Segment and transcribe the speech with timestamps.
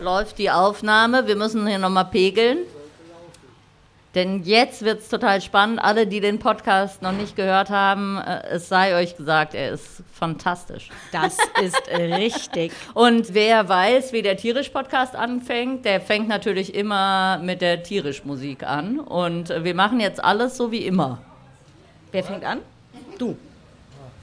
[0.00, 1.26] läuft die Aufnahme.
[1.26, 2.58] Wir müssen hier nochmal pegeln.
[4.16, 5.78] Denn jetzt wird es total spannend.
[5.78, 10.02] Alle, die den Podcast noch nicht gehört haben, äh, es sei euch gesagt, er ist
[10.10, 10.88] fantastisch.
[11.12, 12.72] Das ist richtig.
[12.94, 19.00] Und wer weiß, wie der Tierisch-Podcast anfängt, der fängt natürlich immer mit der Tierisch-Musik an.
[19.00, 21.18] Und wir machen jetzt alles so wie immer.
[22.10, 22.60] Wer fängt an?
[23.18, 23.36] Du.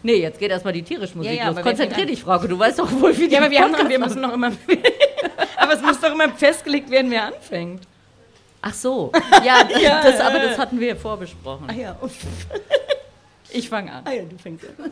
[0.02, 1.62] Nee, jetzt geht erstmal die Tierisch-Musik Ja, ja, los.
[1.62, 2.48] Konzentrier dich, Frauke.
[2.48, 4.52] Du weißt doch wohl, wie die Ja, aber wir, haben, wir müssen noch immer.
[5.64, 7.82] Aber es muss doch immer festgelegt werden, wer anfängt.
[8.62, 9.12] Ach so.
[9.44, 10.50] Ja, Ja, das, ja, aber ja.
[10.50, 11.68] das hatten wir vorbesprochen.
[11.70, 11.96] Ah ja,
[13.52, 14.02] Ich fange an.
[14.06, 14.92] ah, ja du fängst an.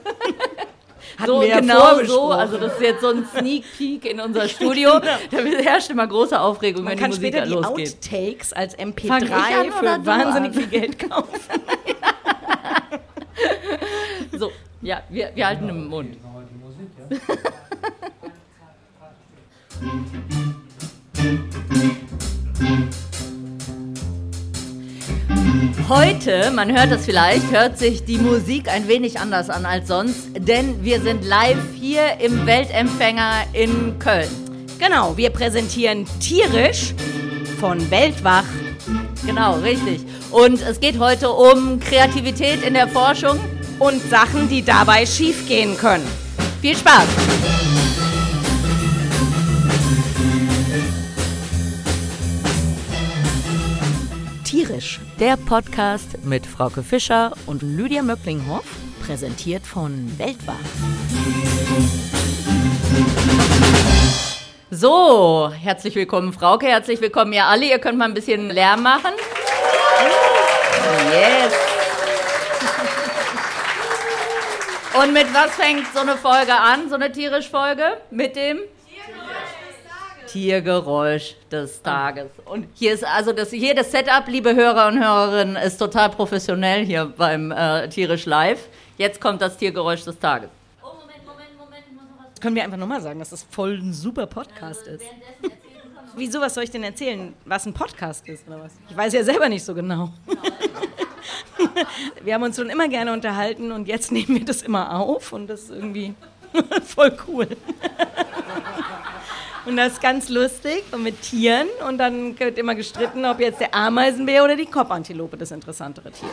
[1.26, 2.40] so wir ja genau so, vorbesprochen.
[2.40, 5.00] also das ist jetzt so ein Sneak Peek in unser Studio.
[5.00, 7.96] Da herrscht immer große Aufregung, Man wenn die kann Musik später die losgeht.
[7.96, 11.40] Outtakes als Fang ich MP3 an oder für wahnsinnig viel Geld kaufen.
[14.38, 14.52] So,
[14.82, 16.18] ja, wir, wir halten den Mund.
[25.88, 30.30] Heute, man hört es vielleicht, hört sich die Musik ein wenig anders an als sonst,
[30.38, 34.30] denn wir sind live hier im Weltempfänger in Köln.
[34.80, 36.94] Genau, wir präsentieren tierisch
[37.60, 38.46] von Weltwach.
[39.26, 40.02] Genau, richtig.
[40.32, 43.40] Und es geht heute um Kreativität in der Forschung.
[43.78, 46.08] Und Sachen, die dabei schiefgehen können.
[46.62, 47.08] Viel Spaß!
[54.52, 58.66] Tierisch, Der Podcast mit Frauke Fischer und Lydia Möcklinghoff,
[59.02, 60.60] präsentiert von Weltwach.
[64.70, 67.64] So, herzlich willkommen, Frauke, herzlich willkommen ihr alle.
[67.68, 69.14] Ihr könnt mal ein bisschen Lärm machen.
[71.14, 71.54] Yes.
[75.02, 78.00] Und mit was fängt so eine Folge an, so eine Tierisch-Folge?
[78.10, 78.60] Mit dem?
[80.32, 82.28] Tiergeräusch des Tages.
[82.46, 86.86] Und hier ist also das, hier das Setup, liebe Hörer und Hörerinnen, ist total professionell
[86.86, 88.70] hier beim äh, Tierisch Live.
[88.98, 90.50] Jetzt kommt das Tiergeräusch des Tages.
[90.82, 93.44] Oh, Moment, Moment, Moment, ich muss noch was Können wir einfach nochmal sagen, dass das
[93.44, 95.04] voll ein super Podcast ist.
[96.16, 98.72] Wieso, was soll ich denn erzählen, was ein Podcast ist oder was?
[98.90, 100.14] Ich weiß ja selber nicht so genau.
[102.24, 105.48] wir haben uns schon immer gerne unterhalten und jetzt nehmen wir das immer auf und
[105.48, 106.14] das ist irgendwie
[106.86, 107.48] voll cool.
[109.66, 113.60] Und das ist ganz lustig und mit Tieren und dann wird immer gestritten, ob jetzt
[113.60, 116.30] der Ameisenbär oder die Kopfantilope das interessantere Tier.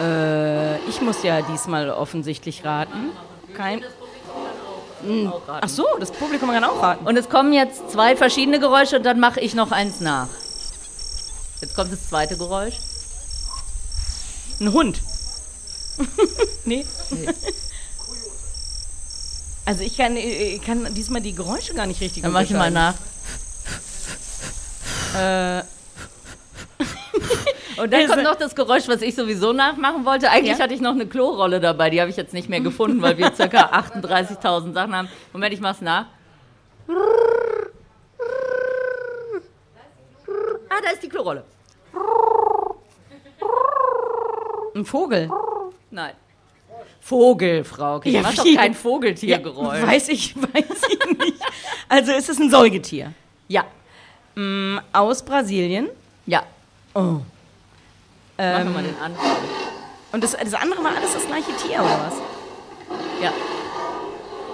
[0.00, 3.10] Äh, ich muss ja diesmal offensichtlich raten.
[3.54, 3.84] Kein.
[5.04, 5.32] Hm.
[5.46, 7.06] Ach so, das Publikum kann auch raten.
[7.06, 10.28] Und es kommen jetzt zwei verschiedene Geräusche und dann mache ich noch eins nach.
[11.60, 12.74] Jetzt kommt das zweite Geräusch.
[14.60, 15.00] Ein Hund.
[16.64, 16.84] nee.
[19.66, 22.70] Also ich kann, ich kann diesmal die Geräusche gar nicht richtig Dann mache ich mal
[22.70, 22.94] nach.
[25.16, 25.62] Äh,
[27.80, 30.30] Und dann kommt noch das Geräusch, was ich sowieso nachmachen wollte.
[30.30, 30.64] Eigentlich Ja?
[30.64, 33.30] hatte ich noch eine Klorolle dabei, die habe ich jetzt nicht mehr gefunden, weil wir
[33.30, 33.44] ca.
[33.46, 35.08] 38.000 Sachen haben.
[35.32, 36.06] Moment, ich mach's nach.
[40.68, 41.44] Ah, da ist die Klorolle.
[44.74, 45.30] ein Vogel.
[45.90, 46.12] Nein.
[47.04, 47.96] Vogel, Frau.
[47.96, 49.78] Okay, Ja, mach doch kein Vogeltiergeräusch.
[49.80, 51.34] Ja, weiß ich, weiß ich nicht.
[51.88, 53.12] Also ist es ein Säugetier.
[53.48, 53.64] Ja,
[54.36, 55.88] Mm, Aus Brasilien.
[56.26, 56.42] ja.
[56.94, 57.00] Oh.
[57.00, 57.22] Machen
[58.36, 59.36] wir Ähm, mal den Anfang.
[60.10, 62.14] und das, das andere war alles das gleiche Tier, oder was?
[63.22, 63.32] Ja,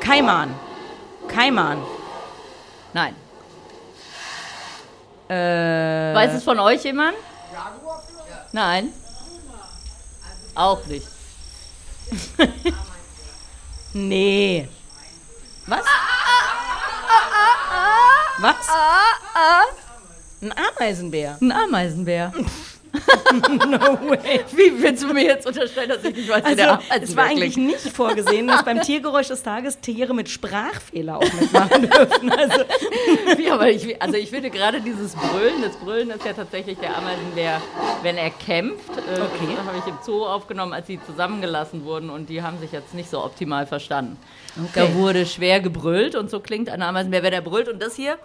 [0.01, 0.55] Kaiman.
[1.29, 1.79] Kaiman.
[2.93, 3.15] nein.
[5.29, 7.15] Äh, Weiß es von euch jemand?
[8.53, 8.93] Nein.
[10.57, 11.07] Auch nicht.
[13.93, 14.69] nee.
[15.67, 15.85] Was?
[18.39, 18.69] Was?
[20.43, 21.37] Ein Ameisenbär.
[21.41, 22.33] Ein Ameisenbär.
[23.69, 23.79] No
[24.11, 24.41] way.
[24.53, 27.17] Wie willst du mir jetzt unterstellen, dass ich nicht weiß, wie der Also, Ameisenbär es
[27.17, 27.69] war eigentlich klingt?
[27.85, 32.31] nicht vorgesehen, dass beim Tiergeräusch des Tages Tiere mit Sprachfehler auch mitmachen dürfen.
[32.33, 32.61] Also,
[33.37, 36.97] Wie, aber ich, also ich finde gerade dieses Brüllen, das Brüllen ist ja tatsächlich der
[36.97, 37.61] Ameisenbär,
[38.03, 38.91] wenn er kämpft.
[38.97, 39.55] Äh, Okay.
[39.57, 42.95] Das habe ich im Zoo aufgenommen, als sie zusammengelassen wurden und die haben sich jetzt
[42.95, 44.17] nicht so optimal verstanden.
[44.75, 47.69] Da wurde schwer gebrüllt und so klingt ein Ameisenbär, wenn er brüllt.
[47.69, 48.19] Und das hier,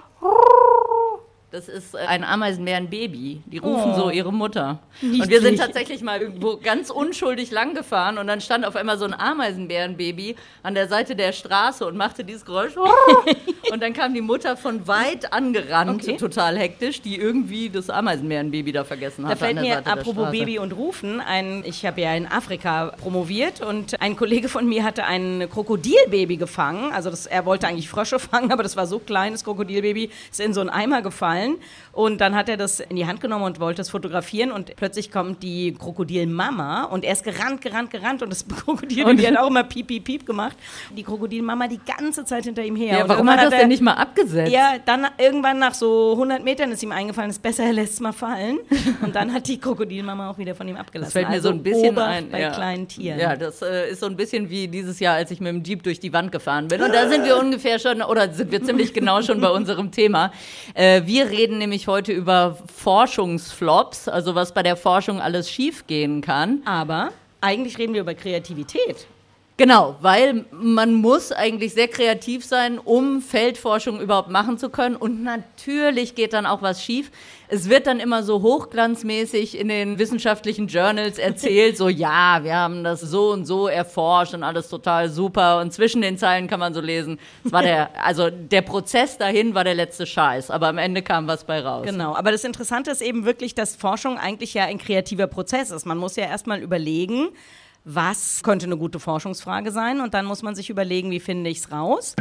[1.56, 3.42] Das ist äh, ein Ameisenbärenbaby.
[3.46, 3.96] Die rufen Oh.
[3.96, 4.80] so ihre Mutter.
[5.02, 5.22] Niedlich.
[5.22, 8.98] Und wir sind tatsächlich mal irgendwo ganz unschuldig lang gefahren und dann stand auf einmal
[8.98, 12.74] so ein Ameisenbärenbaby an der Seite der Straße und machte dieses Geräusch.
[13.72, 16.18] und dann kam die Mutter von weit angerannt, Okay.
[16.18, 19.40] total hektisch, die irgendwie das Ameisenbärenbaby da vergessen Da hatte.
[19.46, 20.32] fällt mir, apropos.
[20.32, 24.84] Baby und Rufen, ein, ich habe ja in Afrika promoviert und ein Kollege von mir
[24.84, 26.92] hatte ein Krokodilbaby gefangen.
[26.92, 30.42] Also das, er wollte eigentlich Frösche fangen, aber das war so klein, das Krokodilbaby ist
[30.42, 31.45] in so einen Eimer gefallen.
[31.92, 35.12] Und dann hat er das in die Hand genommen und wollte es fotografieren und plötzlich
[35.12, 39.64] kommt die Krokodilmama und er ist gerannt, gerannt, gerannt und das Krokodilbaby hat auch immer
[39.64, 40.58] piep, piep, piep gemacht.
[40.96, 42.98] Die Krokodilmama die ganze Zeit hinter ihm her.
[42.98, 44.52] Ja, Und warum hat das er- denn nicht mal abgesetzt?
[44.52, 47.94] ja, dann irgendwann nach so 100 Metern ist ihm eingefallen, es ist besser, er lässt
[47.94, 48.60] es mal fallen.
[49.02, 51.08] Und dann hat die Krokodilmama auch wieder von ihm abgelassen.
[51.08, 52.30] Das fällt mir also so ein bisschen Obacht ein.
[52.30, 52.52] bei ja.
[52.52, 53.20] kleinen Tieren.
[53.20, 55.84] Ja, das äh, ist so ein bisschen wie dieses Jahr, als ich mit dem Jeep
[55.84, 56.82] durch die Wand gefahren bin.
[56.82, 60.32] Und da sind wir ungefähr schon, oder sind wir ziemlich genau schon bei unserem Thema.
[60.74, 66.62] Äh, wir reden nämlich heute über Forschungsflops, also was bei der Forschung alles schiefgehen kann.
[66.66, 67.12] Aber
[67.42, 69.08] eigentlich reden wir über Kreativität.
[69.58, 74.98] Genau, weil man muss eigentlich sehr kreativ sein, um Feldforschung überhaupt machen zu können.
[74.98, 77.10] Und natürlich geht dann auch was schief.
[77.48, 82.84] Es wird dann immer so hochglanzmäßig in den wissenschaftlichen Journals erzählt, so ja, wir haben
[82.84, 85.62] das so und so erforscht und alles total super.
[85.62, 89.56] Und zwischen den Zeilen kann man so lesen, es war der, also der Prozess dahin
[89.56, 91.86] war der letzte Scheiß, aber am Ende kam was bei raus.
[91.86, 95.86] Genau, aber das Interessante ist eben wirklich, dass Forschung eigentlich ja ein kreativer Prozess ist.
[95.86, 97.30] Man muss ja erstmal überlegen,
[97.86, 101.60] was könnte eine gute Forschungsfrage sein und dann muss man sich überlegen, wie finde ich
[101.60, 102.16] es raus.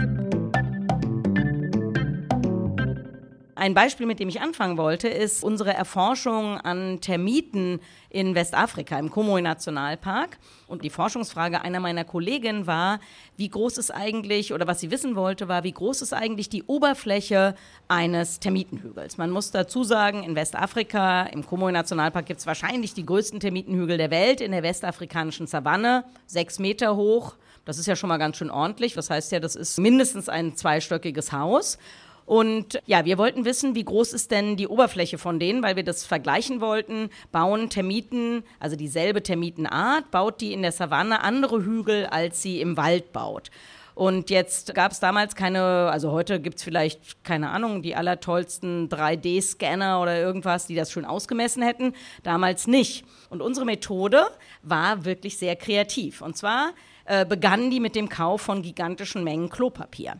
[3.56, 7.80] Ein Beispiel, mit dem ich anfangen wollte, ist unsere Erforschung an Termiten
[8.10, 10.38] in Westafrika, im Komoe-Nationalpark.
[10.66, 12.98] Und die Forschungsfrage einer meiner Kolleginnen war,
[13.36, 16.64] wie groß ist eigentlich, oder was sie wissen wollte, war, wie groß ist eigentlich die
[16.64, 17.54] Oberfläche
[17.86, 19.18] eines Termitenhügels?
[19.18, 24.10] Man muss dazu sagen, in Westafrika, im Komoe-Nationalpark gibt es wahrscheinlich die größten Termitenhügel der
[24.10, 27.36] Welt in der westafrikanischen Savanne, sechs Meter hoch.
[27.64, 28.94] Das ist ja schon mal ganz schön ordentlich.
[28.94, 31.78] Das heißt ja, das ist mindestens ein zweistöckiges Haus.
[32.26, 35.84] Und ja, wir wollten wissen, wie groß ist denn die Oberfläche von denen, weil wir
[35.84, 37.10] das vergleichen wollten.
[37.32, 42.76] Bauen Termiten, also dieselbe Termitenart, baut die in der Savanne andere Hügel, als sie im
[42.76, 43.50] Wald baut.
[43.94, 48.88] Und jetzt gab es damals keine, also heute gibt es vielleicht, keine Ahnung, die allertollsten
[48.88, 51.92] 3D-Scanner oder irgendwas, die das schön ausgemessen hätten.
[52.24, 53.04] Damals nicht.
[53.30, 54.26] Und unsere Methode
[54.62, 56.22] war wirklich sehr kreativ.
[56.22, 56.72] Und zwar
[57.04, 60.16] äh, begannen die mit dem Kauf von gigantischen Mengen Klopapier.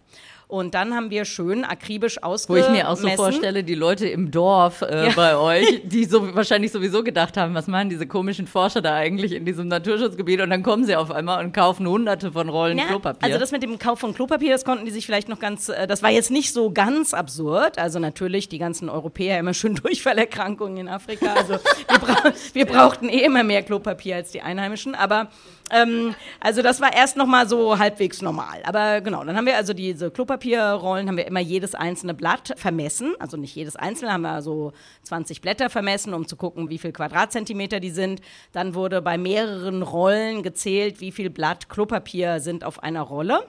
[0.46, 2.74] Und dann haben wir schön akribisch Wo ausgemessen.
[2.74, 5.12] ich mir auch so vorstelle, die Leute im Dorf äh, Ja.
[5.16, 9.32] bei euch, die so wahrscheinlich sowieso gedacht haben, was machen diese komischen Forscher da eigentlich
[9.32, 12.84] in diesem Naturschutzgebiet und dann kommen sie auf einmal und kaufen hunderte von Rollen Ja,
[12.86, 13.24] Klopapier.
[13.24, 15.86] also das mit dem Kauf von Klopapier, das konnten die sich vielleicht noch ganz, äh,
[15.86, 17.78] das war jetzt nicht so ganz absurd.
[17.78, 21.32] Also natürlich die ganzen Europäer immer schön Durchfallerkrankungen in Afrika.
[21.34, 24.94] Also wir, bra wir brauchten eh immer mehr Klopapier als die Einheimischen.
[24.94, 25.28] Aber
[25.70, 28.58] ähm, also das war erst noch mal so halbwegs normal.
[28.64, 33.14] Aber genau, dann haben wir also diese Klopapierrollen, haben wir immer jedes einzelne Blatt vermessen.
[33.20, 34.72] Also nicht jedes einzelne, haben wir so
[35.04, 38.20] 20 Blätter vermessen, um zu gucken, wie viel Quadratzentimeter die sind.
[38.52, 43.46] Dann wurde bei mehreren Rollen gezählt, wie viel Blatt Klopapier sind auf einer Rolle.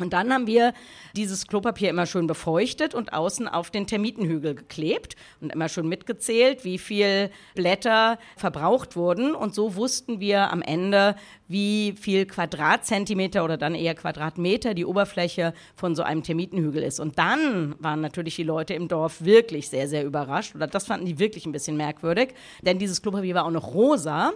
[0.00, 0.72] Und dann haben wir
[1.16, 6.64] dieses Klopapier immer schön befeuchtet und außen auf den Termitenhügel geklebt und immer schön mitgezählt,
[6.64, 9.34] wie viel Blätter verbraucht wurden.
[9.34, 11.16] Und so wussten wir am Ende,
[11.48, 17.00] wie viel Quadratzentimeter oder dann eher Quadratmeter die Oberfläche von so einem Termitenhügel ist.
[17.00, 20.54] Und dann waren natürlich die Leute im Dorf wirklich sehr, sehr überrascht.
[20.54, 24.32] Oder das fanden die wirklich ein bisschen merkwürdig, denn dieses Klopapier war auch noch rosa.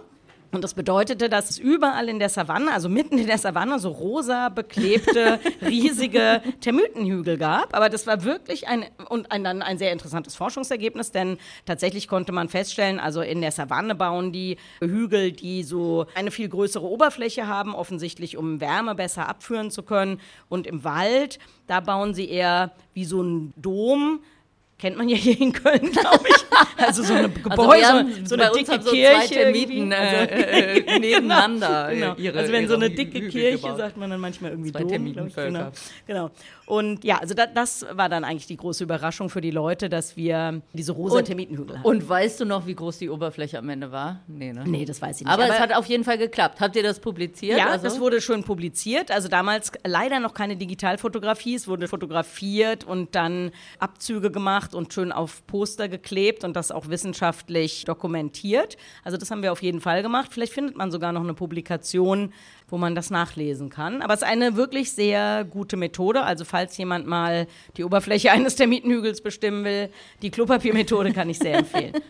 [0.51, 3.89] Und das bedeutete, dass es überall in der Savanne, also mitten in der Savanne, so
[3.89, 7.75] rosa beklebte, riesige Termitenhügel gab.
[7.75, 12.31] Aber das war wirklich ein, und ein, dann ein sehr interessantes Forschungsergebnis, denn tatsächlich konnte
[12.31, 17.47] man feststellen, also in der Savanne bauen die Hügel, die so eine viel größere Oberfläche
[17.47, 20.21] haben, offensichtlich um Wärme besser abführen zu können.
[20.47, 24.21] Und im Wald, da bauen sie eher wie so ein Dom,
[24.77, 26.35] Kennt man ja hier in Köln, glaube ich.
[26.77, 29.35] Also so eine Gebäude, also wir haben, so eine dicke so Kirche.
[29.39, 29.93] irgendwie.
[29.93, 32.13] Also- äh, äh, nebeneinander genau.
[32.15, 33.77] äh, ihre, also wenn so eine dicke Hügel Kirche, gebaut.
[33.77, 35.35] sagt man dann manchmal irgendwie Zwei Dom, ich.
[35.35, 35.71] Genau.
[36.07, 36.31] genau.
[36.67, 40.17] Und ja, also da, das war dann eigentlich die große Überraschung für die Leute, dass
[40.17, 41.87] wir diese rosa Und- Termitenhügel hatten.
[41.87, 44.21] Und weißt du noch, wie groß die Oberfläche am Ende war?
[44.27, 44.63] Nee, ne?
[44.65, 45.33] nee, das weiß ich nicht.
[45.33, 46.59] Aber, es hat auf jeden Fall geklappt.
[46.59, 47.57] Habt ihr das publiziert?
[47.57, 49.11] ja, Also- das wurde schön publiziert.
[49.11, 51.55] Also damals leider noch keine Digitalfotografie.
[51.55, 56.43] Es wurde fotografiert und dann Abzüge gemacht und schön auf Poster geklebt.
[56.45, 58.77] Und das auch wissenschaftlich dokumentiert.
[59.03, 60.29] Also das haben wir auf jeden Fall gemacht.
[60.31, 62.31] Vielleicht findet man sogar noch eine Publikation,
[62.69, 64.01] wo man das nachlesen kann.
[64.01, 66.23] Aber es ist eine wirklich sehr gute Methode.
[66.23, 67.47] Also falls jemand mal
[67.77, 69.89] die Oberfläche eines Termitenhügels bestimmen will,
[70.21, 71.93] die Klopapiermethode kann ich sehr empfehlen.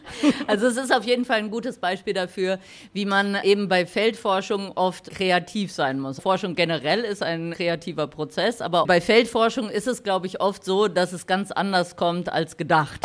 [0.48, 2.60] Also es ist auf jeden Fall ein gutes Beispiel dafür,
[2.94, 6.20] wie man eben bei Feldforschung oft kreativ sein muss.
[6.20, 10.88] Forschung generell ist ein kreativer Prozess, aber bei Feldforschung ist es, glaube ich, oft so,
[10.88, 13.02] dass es ganz anders kommt als gedacht.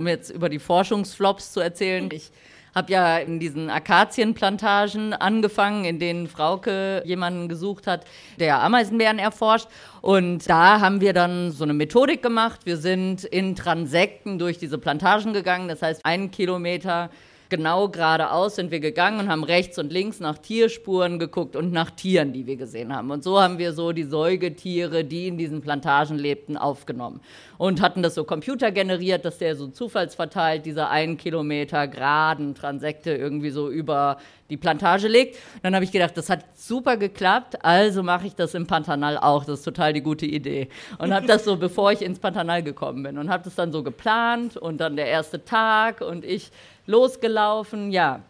[0.00, 2.30] Um jetzt über die Forschungsflops zu erzählen, ich
[2.74, 8.06] habe ja in diesen Akazienplantagen angefangen, in denen Frauke jemanden gesucht hat,
[8.38, 9.68] der Ameisenbären erforscht.
[10.00, 12.60] Und da haben wir dann so eine Methodik gemacht.
[12.64, 15.68] Wir sind in Transekten durch diese Plantagen gegangen.
[15.68, 17.10] Das heißt, einen Kilometer
[17.50, 21.90] genau geradeaus sind wir gegangen und haben rechts und links nach Tierspuren geguckt und nach
[21.90, 23.10] Tieren, die wir gesehen haben.
[23.10, 27.20] Und so haben wir so die Säugetiere, die in diesen Plantagen lebten, aufgenommen
[27.58, 33.50] und hatten das so computergeneriert, dass der so zufallsverteilt diese einen Kilometer geraden Transekte irgendwie
[33.50, 34.16] so über
[34.48, 35.36] die Plantage legt.
[35.56, 39.18] Und dann habe ich gedacht, das hat super geklappt, also mache ich das im Pantanal
[39.18, 39.44] auch.
[39.44, 40.68] Das ist total die gute Idee.
[40.98, 43.82] Und habe das so, bevor ich ins Pantanal gekommen bin und habe das dann so
[43.82, 46.50] geplant und dann der erste Tag und ich
[46.90, 47.90] losgelaufen.
[47.90, 48.20] Ja,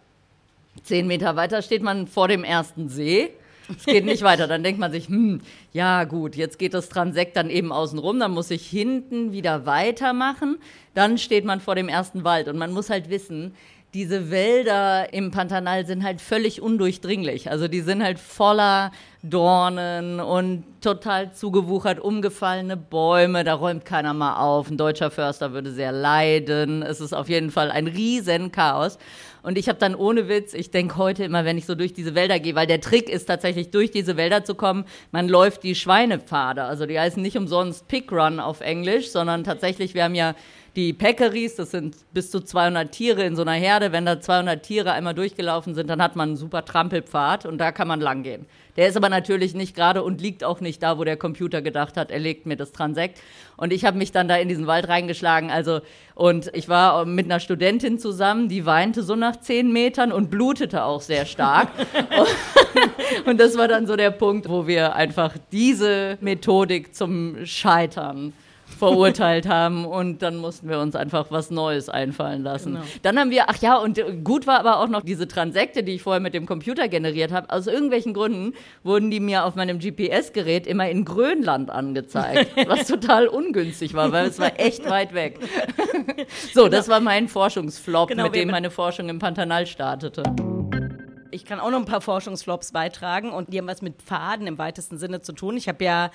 [0.83, 3.31] zehn Meter weiter steht man vor dem ersten See.
[3.76, 4.47] Es geht nicht weiter.
[4.47, 5.40] Dann denkt man sich, hm,
[5.73, 9.67] ja gut, jetzt geht das Transekt dann eben außen rum, dann muss ich hinten wieder
[9.67, 10.59] weitermachen.
[10.95, 13.55] Dann steht man vor dem ersten Wald und man muss halt wissen,
[13.92, 17.50] diese Wälder im Pantanal sind halt völlig undurchdringlich.
[17.50, 18.92] Also die sind halt voller
[19.23, 23.42] Dornen und total zugewuchert, umgefallene Bäume.
[23.42, 24.70] Da räumt keiner mal auf.
[24.70, 26.82] Ein deutscher Förster würde sehr leiden.
[26.82, 28.99] Es ist auf jeden Fall ein riesen Chaos.
[29.42, 32.14] Und ich habe dann ohne Witz, ich denke heute immer, wenn ich so durch diese
[32.14, 35.75] Wälder gehe, weil der Trick ist tatsächlich durch diese Wälder zu kommen, man läuft die
[35.75, 36.62] Schweinepfade.
[36.62, 40.35] Also die heißen nicht umsonst Pick Run auf Englisch, sondern tatsächlich, wir haben ja
[40.77, 43.91] die Peccaries, das sind bis zu 200 Tiere in so einer Herde.
[43.91, 47.73] Wenn da 200 Tiere einmal durchgelaufen sind, dann hat man einen super Trampelpfad und da
[47.73, 48.47] kann man lang gehen.
[48.77, 51.97] Der ist aber natürlich nicht gerade und liegt auch nicht da, wo der Computer gedacht
[51.97, 53.21] hat, er legt mir das Transekt.
[53.57, 55.50] Und ich habe mich dann da in diesen Wald reingeschlagen.
[55.50, 55.81] Also,
[56.15, 60.85] und ich war mit einer Studentin zusammen, die weinte so nach zehn Metern und blutete
[60.85, 61.69] auch sehr stark.
[63.27, 68.33] und das war dann so der Punkt, wo wir einfach diese Methodik zum Scheitern
[68.80, 72.75] verurteilt haben und dann mussten wir uns einfach was Neues einfallen lassen.
[72.75, 72.84] Genau.
[73.02, 76.02] Dann haben wir, ach ja, und gut war aber auch noch diese Transekte, die ich
[76.02, 77.50] vorher mit dem Computer generiert habe.
[77.50, 83.28] Aus irgendwelchen Gründen wurden die mir auf meinem GPS-Gerät immer in Grönland angezeigt, was total
[83.28, 85.38] ungünstig war, weil es war echt weit weg.
[86.54, 86.68] so, genau.
[86.68, 90.22] das war mein Forschungsflop, genau, mit dem meine Forschung im Pantanal startete.
[91.32, 94.58] Ich kann auch noch ein paar Forschungsflops beitragen und die haben was mit Pfaden im
[94.58, 95.56] weitesten Sinne zu tun.
[95.56, 96.10] Ich habe ja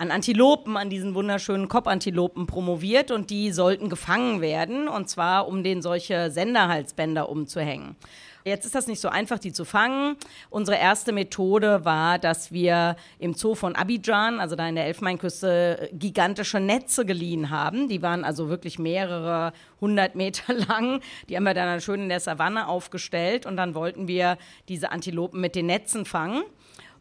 [0.00, 5.62] an Antilopen, an diesen wunderschönen Kopfantilopen promoviert und die sollten gefangen werden und zwar um
[5.62, 7.96] denen solche Senderhalsbänder umzuhängen.
[8.42, 10.16] Jetzt ist das nicht so einfach, die zu fangen.
[10.48, 15.90] Unsere erste Methode war, dass wir im Zoo von Abidjan, also da in der Elfmeinküste,
[15.92, 17.90] gigantische Netze geliehen haben.
[17.90, 19.52] Die waren also wirklich mehrere
[19.82, 21.02] hundert Meter lang.
[21.28, 24.38] Die haben wir dann schön in der Savanne aufgestellt und dann wollten wir
[24.70, 26.42] diese Antilopen mit den Netzen fangen.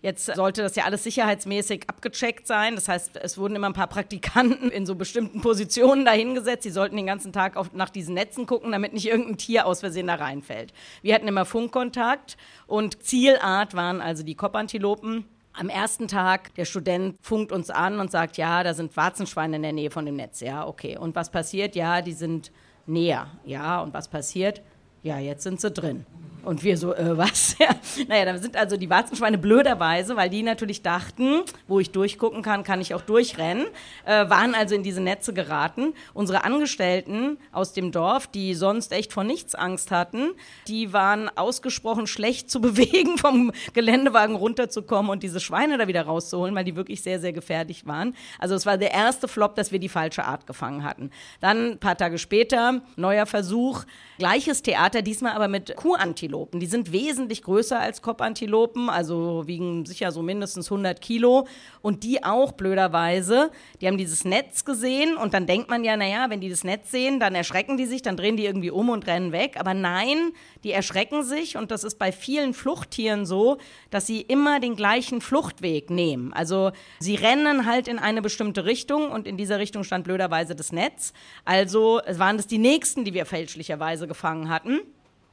[0.01, 2.75] Jetzt sollte das ja alles sicherheitsmäßig abgecheckt sein.
[2.75, 6.63] Das heißt, es wurden immer ein paar Praktikanten in so bestimmten Positionen dahingesetzt.
[6.63, 9.82] Sie sollten den ganzen Tag auf, nach diesen Netzen gucken, damit nicht irgendein Tier aus
[9.82, 10.72] Versehen da reinfällt.
[11.01, 15.25] Wir hatten immer Funkkontakt und Zielart waren also die Kopfantilopen.
[15.51, 19.63] Am ersten Tag, der Student funkt uns an und sagt, ja, da sind Warzenschweine in
[19.63, 20.39] der Nähe von dem Netz.
[20.39, 20.98] Ja, okay.
[20.98, 21.75] Und was passiert?
[21.75, 22.53] Ja, die sind
[22.86, 23.27] näher.
[23.44, 24.62] Ja, und was passiert?
[25.03, 26.06] Ja, jetzt sind sie drin.
[26.43, 27.55] Und wir so, äh, was?
[27.60, 27.75] Ja.
[28.08, 32.63] Naja, da sind also die Warzenschweine blöderweise, weil die natürlich dachten, wo ich durchgucken kann,
[32.63, 33.65] kann ich auch durchrennen,
[34.05, 35.93] äh, waren also in diese Netze geraten.
[36.13, 40.31] Unsere Angestellten aus dem Dorf, die sonst echt vor nichts Angst hatten,
[40.69, 46.55] die waren ausgesprochen schlecht zu bewegen, vom Geländewagen runterzukommen und diese Schweine da wieder rauszuholen,
[46.55, 48.15] weil die wirklich sehr, sehr gefährlich waren.
[48.39, 51.12] Also es war der erste Flop, dass wir die falsche Art gefangen hatten.
[51.41, 53.84] Dann ein paar Tage später, neuer Versuch,
[54.17, 56.29] gleiches Theater, diesmal aber mit Kuhantilopen.
[56.39, 56.60] Antilopen.
[56.60, 61.48] Die sind wesentlich größer als Kopfantilopen, also wiegen sicher so mindestens 100 Kilo.
[61.81, 66.29] Und die auch blöderweise, die haben dieses Netz gesehen und dann denkt man ja, naja,
[66.29, 69.08] wenn die das Netz sehen, dann erschrecken die sich, dann drehen die irgendwie um und
[69.08, 69.55] rennen weg.
[69.60, 70.31] Aber nein,
[70.63, 73.58] die erschrecken sich und das ist bei vielen Fluchttieren so,
[73.89, 76.34] dass sie immer den gleichen Fluchtweg nehmen.
[76.34, 80.72] Also sie rennen halt in eine bestimmte Richtung und in dieser Richtung stand blöderweise das
[80.72, 81.13] Netz.
[81.46, 84.81] Also waren das die nächsten, die wir fälschlicherweise gefangen hatten.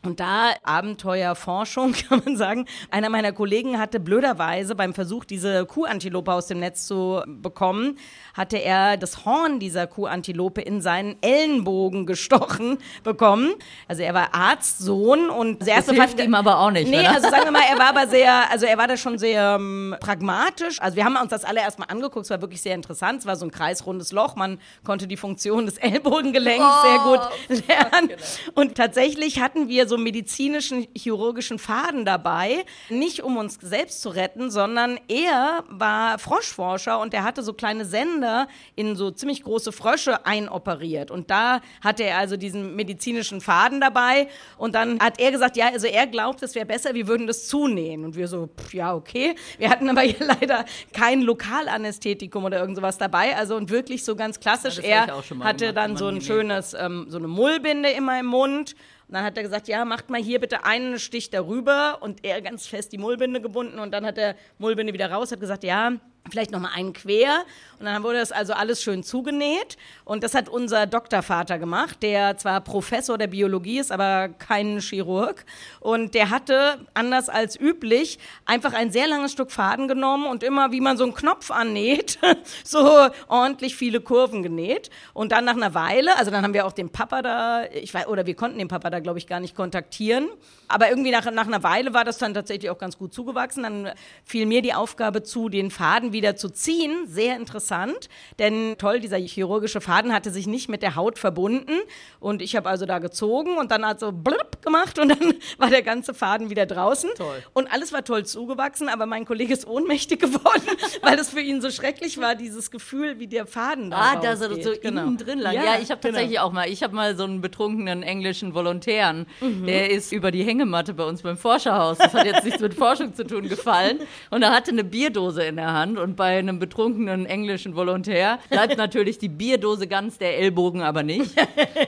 [0.06, 2.66] Und da Abenteuerforschung, kann man sagen.
[2.90, 7.98] Einer meiner Kollegen hatte blöderweise beim Versuch, diese Kuhantilope aus dem Netz zu bekommen,
[8.34, 13.54] hatte er das Horn dieser Kuhantilope in seinen Ellenbogen gestochen bekommen.
[13.88, 16.88] Also er war Arztsohn und das erste hilft ihm aber auch nicht.
[16.88, 17.14] Nee, oder?
[17.14, 19.96] also sagen wir mal, er war aber sehr, also er war da schon sehr ähm,
[20.00, 20.80] pragmatisch.
[20.80, 23.20] Also wir haben uns das alle erstmal angeguckt, es war wirklich sehr interessant.
[23.20, 27.66] Es war so ein kreisrundes Loch, man konnte die Funktion des Ellbogengelenks oh, sehr gut
[27.66, 28.08] lernen.
[28.08, 28.20] Genau.
[28.54, 34.50] Und tatsächlich hatten wir so medizinischen, chirurgischen Faden dabei, nicht um uns selbst zu retten,
[34.50, 40.26] sondern er war Froschforscher und er hatte so kleine Sender in so ziemlich große Frösche
[40.26, 41.10] einoperiert.
[41.10, 44.28] Und da hatte er also diesen medizinischen Faden dabei.
[44.58, 47.46] Und dann hat er gesagt, ja, also er glaubt, es wäre besser, wir würden das
[47.46, 48.04] zunähen.
[48.04, 49.34] Und wir so, pff, ja, okay.
[49.58, 53.36] Wir hatten aber hier leider kein Lokalanästhetikum oder irgend sowas dabei.
[53.36, 54.78] Also und wirklich so ganz klassisch.
[54.78, 58.74] Ja, er hatte dann so ein schönes, ähm, so eine Mullbinde immer im Mund.
[59.08, 61.98] Und dann hat er gesagt, ja, macht mal hier bitte einen Stich darüber.
[62.02, 63.78] Und er ganz fest die Mullbinde gebunden.
[63.78, 65.92] Und dann hat er Mullbinde wieder raus, hat gesagt, ja,
[66.30, 67.44] vielleicht noch mal einen quer.
[67.78, 69.76] Und dann wurde das also alles schön zugenäht.
[70.04, 75.44] Und das hat unser Doktorvater gemacht, der zwar Professor der Biologie ist, aber kein Chirurg.
[75.80, 80.72] Und der hatte anders als üblich einfach ein sehr langes Stück Faden genommen und immer
[80.72, 82.18] wie man so einen Knopf annäht,
[82.64, 84.90] so ordentlich viele Kurven genäht.
[85.12, 88.06] Und dann nach einer Weile, also dann haben wir auch den Papa da, ich weiß
[88.06, 90.28] oder wir konnten den Papa da glaube ich gar nicht kontaktieren,
[90.68, 93.90] aber irgendwie nach, nach einer Weile war das dann tatsächlich auch ganz gut zugewachsen, dann
[94.24, 97.06] fiel mir die Aufgabe zu, den Faden wieder zu ziehen.
[97.06, 98.08] Sehr interessant,
[98.38, 101.72] denn toll, dieser chirurgische Faden hatte sich nicht mit der Haut verbunden
[102.20, 105.70] und ich habe also da gezogen und dann hat so blub gemacht und dann war
[105.70, 107.10] der ganze Faden wieder draußen.
[107.16, 107.42] Toll.
[107.52, 110.62] Und alles war toll zugewachsen, aber mein Kollege ist ohnmächtig geworden,
[111.02, 114.36] weil es für ihn so schrecklich war, dieses Gefühl, wie der Faden da Ah, da
[114.36, 115.02] so, so genau.
[115.02, 115.54] innen drin lang.
[115.54, 116.12] Ja, ja ich habe genau.
[116.12, 116.46] tatsächlich genau.
[116.46, 119.66] auch mal, ich habe mal so einen betrunkenen englischen Volontären, mhm.
[119.66, 123.14] der ist über die Hängematte bei uns beim Forscherhaus, das hat jetzt nichts mit Forschung
[123.14, 127.26] zu tun, gefallen und er hatte eine Bierdose in der Hand und bei einem betrunkenen
[127.26, 131.34] englischen Volontär bleibt natürlich die Bierdose ganz, der Ellbogen aber nicht.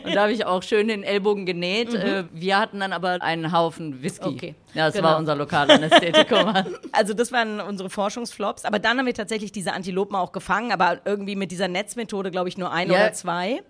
[0.04, 1.92] Und da habe ich auch schön den Ellbogen genäht.
[1.92, 1.98] Mhm.
[1.98, 4.28] Äh, wir hatten dann aber einen Haufen Whisky.
[4.28, 4.54] Okay.
[4.74, 5.08] Ja, das genau.
[5.08, 6.52] war unser lokaler Anästhetikum.
[6.92, 8.64] also das waren unsere Forschungsflops.
[8.64, 12.48] Aber dann haben wir tatsächlich diese Antilopen auch gefangen, aber irgendwie mit dieser Netzmethode, glaube
[12.48, 12.96] ich, nur ein ja.
[12.96, 13.60] oder zwei.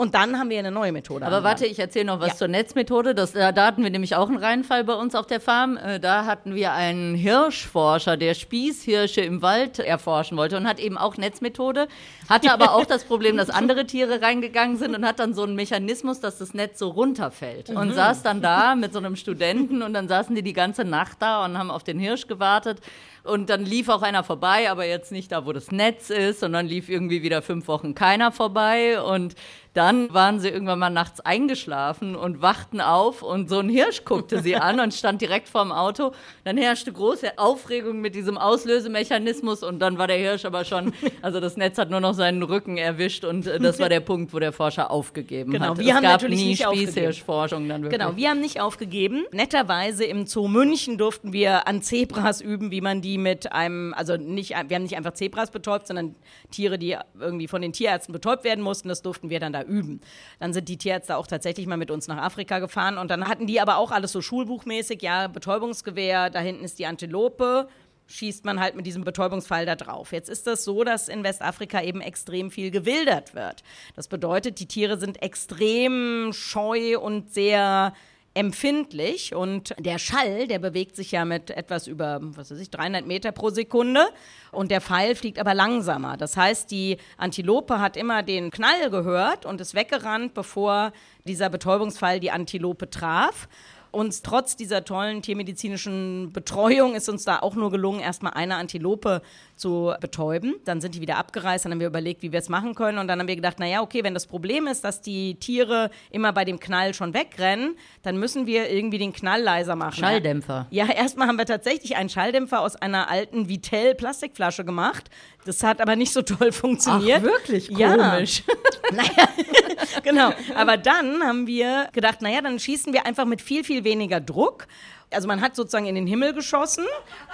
[0.00, 1.26] Und dann haben wir eine neue Methode.
[1.26, 2.36] Aber warte, ich erzähle noch was ja.
[2.36, 3.16] zur Netzmethode.
[3.16, 5.76] Das, da hatten wir nämlich auch einen Reinfall bei uns auf der Farm.
[5.76, 10.96] Äh, da hatten wir einen Hirschforscher, der Spießhirsche im Wald erforschen wollte und hat eben
[10.96, 11.88] auch Netzmethode.
[12.28, 15.56] Hatte aber auch das Problem, dass andere Tiere reingegangen sind und hat dann so einen
[15.56, 17.70] Mechanismus, dass das Netz so runterfällt.
[17.70, 17.94] Und mhm.
[17.94, 21.44] saß dann da mit so einem Studenten und dann saßen die die ganze Nacht da
[21.44, 22.78] und haben auf den Hirsch gewartet.
[23.24, 26.66] Und dann lief auch einer vorbei, aber jetzt nicht da, wo das Netz ist, sondern
[26.66, 29.02] lief irgendwie wieder fünf Wochen keiner vorbei.
[29.02, 29.34] Und
[29.74, 34.40] dann waren sie irgendwann mal nachts eingeschlafen und wachten auf und so ein Hirsch guckte
[34.42, 36.12] sie an und stand direkt vorm Auto.
[36.44, 41.40] Dann herrschte große Aufregung mit diesem Auslösemechanismus und dann war der Hirsch aber schon, also
[41.40, 44.38] das Netz hat nur noch seinen Rücken erwischt und äh, das war der Punkt, wo
[44.38, 45.78] der Forscher aufgegeben genau, hat.
[45.78, 48.00] Wir es haben gab natürlich nie Spießhirschforschung dann wirklich.
[48.00, 49.24] Genau, wir haben nicht aufgegeben.
[49.32, 54.16] Netterweise im Zoo München durften wir an Zebras üben, wie man die mit einem, also
[54.16, 56.14] nicht, wir haben nicht einfach Zebras betäubt, sondern
[56.50, 60.00] Tiere, die irgendwie von den Tierärzten betäubt werden mussten, das durften wir dann da üben.
[60.40, 63.46] Dann sind die Tierärzte auch tatsächlich mal mit uns nach Afrika gefahren und dann hatten
[63.46, 67.68] die aber auch alles so schulbuchmäßig, ja, Betäubungsgewehr, da hinten ist die Antilope,
[68.08, 70.12] schießt man halt mit diesem Betäubungsfall da drauf.
[70.12, 73.62] Jetzt ist das so, dass in Westafrika eben extrem viel gewildert wird.
[73.94, 77.92] Das bedeutet, die Tiere sind extrem scheu und sehr
[78.34, 83.06] empfindlich und der Schall, der bewegt sich ja mit etwas über, was weiß ich, 300
[83.06, 84.06] Meter pro Sekunde
[84.52, 86.16] und der Pfeil fliegt aber langsamer.
[86.16, 90.92] Das heißt, die Antilope hat immer den Knall gehört und ist weggerannt, bevor
[91.24, 93.48] dieser Betäubungsfall die Antilope traf.
[93.90, 99.22] Und trotz dieser tollen tiermedizinischen Betreuung ist uns da auch nur gelungen, erstmal eine Antilope
[99.58, 100.54] zu betäuben.
[100.64, 102.98] Dann sind die wieder abgereist, dann haben wir überlegt, wie wir es machen können.
[102.98, 106.32] Und dann haben wir gedacht, naja, okay, wenn das Problem ist, dass die Tiere immer
[106.32, 109.98] bei dem Knall schon wegrennen, dann müssen wir irgendwie den Knall leiser machen.
[109.98, 110.66] Schalldämpfer.
[110.70, 115.10] Ja, erstmal haben wir tatsächlich einen Schalldämpfer aus einer alten Vitell-Plastikflasche gemacht.
[115.44, 117.20] Das hat aber nicht so toll funktioniert.
[117.22, 118.42] Ach, wirklich komisch.
[118.46, 118.54] Ja.
[118.92, 119.28] naja,
[120.02, 120.32] genau.
[120.54, 124.66] Aber dann haben wir gedacht, naja, dann schießen wir einfach mit viel, viel weniger Druck
[125.10, 126.84] also man hat sozusagen in den Himmel geschossen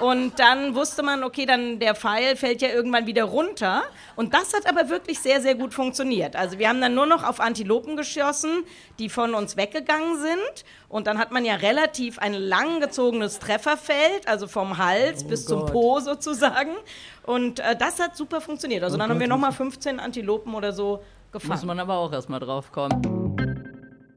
[0.01, 3.83] und dann wusste man, okay, dann der Pfeil fällt ja irgendwann wieder runter.
[4.17, 6.37] Und das hat aber wirklich sehr, sehr gut funktioniert.
[6.37, 8.65] Also wir haben dann nur noch auf Antilopen geschossen,
[8.99, 10.65] die von uns weggegangen sind.
[10.89, 15.67] Und dann hat man ja relativ ein langgezogenes Trefferfeld, also vom Hals oh bis Gott.
[15.67, 16.71] zum Po sozusagen.
[17.25, 18.85] Und äh, das hat super funktioniert.
[18.85, 21.53] Also oh dann Gott, haben wir nochmal 15 Antilopen oder so gefangen.
[21.53, 23.24] Muss man aber auch erstmal drauf kommen.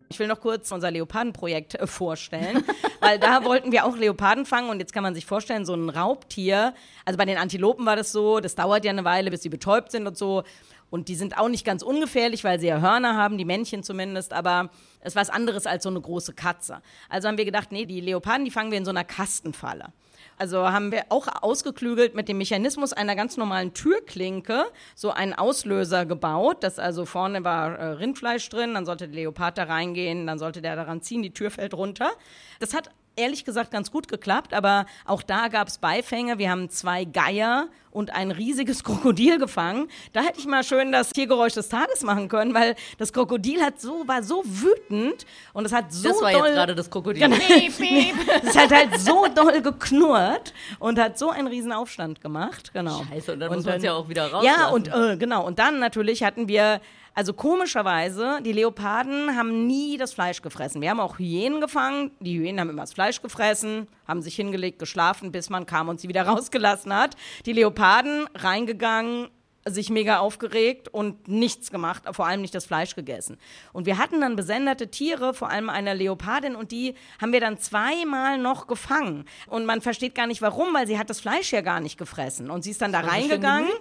[0.10, 2.64] Ich will noch kurz unser Leopardenprojekt äh, vorstellen,
[3.00, 5.90] weil da wollten wir auch Leoparden fangen und jetzt kann man sich vorstellen, so ein
[5.90, 6.74] Raubtier,
[7.06, 9.92] also bei den Antilopen war das so, das dauert ja eine Weile, bis sie betäubt
[9.92, 10.44] sind und so.
[10.90, 14.34] Und die sind auch nicht ganz ungefährlich, weil sie ja Hörner haben, die Männchen zumindest,
[14.34, 14.70] aber
[15.02, 16.82] es war was anderes als so eine große Katze.
[17.10, 19.92] Also haben wir gedacht, nee, die Leoparden, die fangen wir in so einer Kastenfalle.
[20.38, 26.06] Also haben wir auch ausgeklügelt mit dem Mechanismus einer ganz normalen Türklinke so einen Auslöser
[26.06, 26.58] gebaut.
[26.62, 30.62] Das also vorne war äh, Rindfleisch drin, dann sollte der Leopard da reingehen, dann sollte
[30.62, 32.12] der daran ziehen, die Tür fällt runter.
[32.60, 36.38] Das hat ehrlich gesagt ganz gut geklappt, aber auch da gab es Beifänge.
[36.38, 39.90] Wir haben zwei Geier und ein riesiges Krokodil gefangen.
[40.14, 43.82] Da hätte ich mal schön das Tiergeräusch des Tages machen können, weil das Krokodil hat
[43.82, 47.22] so, war so wütend und es hat so Das war doll, jetzt gerade das Krokodil.
[47.24, 47.36] Genau.
[48.44, 52.72] Es hat halt so doll geknurrt und hat so einen riesen Aufstand gemacht.
[52.74, 53.04] Genau.
[53.12, 54.46] Scheiße, und dann muss dann- man es ja auch wieder raus.
[54.46, 55.46] Ja, und äh, genau.
[55.46, 56.80] Und dann natürlich hatten wir,
[57.18, 60.84] also komischerweise, die Leoparden haben nie das Fleisch gefressen.
[60.84, 62.12] Wir haben auch Hyänen gefangen.
[62.20, 66.00] Die Hyänen haben immer das Fleisch gefressen, haben sich hingelegt, geschlafen, bis man kam und
[66.00, 67.16] sie wieder rausgelassen hat.
[67.48, 69.30] Die Leoparden reingegangen,
[69.70, 73.38] sich mega aufgeregt und nichts gemacht, vor allem nicht das Fleisch gegessen.
[73.74, 77.58] Und wir hatten dann besenderte Tiere, vor allem eine Leopardin, und die haben wir dann
[77.58, 79.26] zweimal noch gefangen.
[79.48, 82.50] Und man versteht gar nicht warum, weil sie hat das Fleisch ja gar nicht gefressen.
[82.50, 83.72] Und sie ist dann da so schön reingegangen.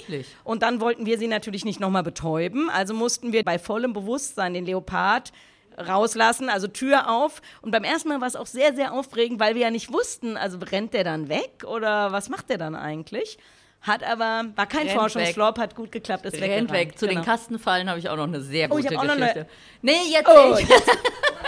[0.45, 2.71] Und dann wollten wir sie natürlich nicht nochmal betäuben.
[2.71, 5.33] Also mussten wir bei vollem Bewusstsein den Leopard
[5.79, 7.43] rauslassen, also Tür auf.
[7.63, 10.37] Und beim ersten Mal war es auch sehr, sehr aufregend, weil wir ja nicht wussten,
[10.37, 13.39] also rennt der dann weg oder was macht der dann eigentlich?
[13.87, 16.73] Hat aber, war kein Rennt Forschungsflop, hat gut geklappt, ist Rennt weggerannt.
[16.73, 16.99] weg.
[16.99, 17.21] Zu Genau.
[17.21, 19.47] den Kastenfallen habe ich auch noch eine sehr Oh, ich gute auch noch eine- Geschichte.
[19.83, 20.67] nee, jetzt Oh, ich.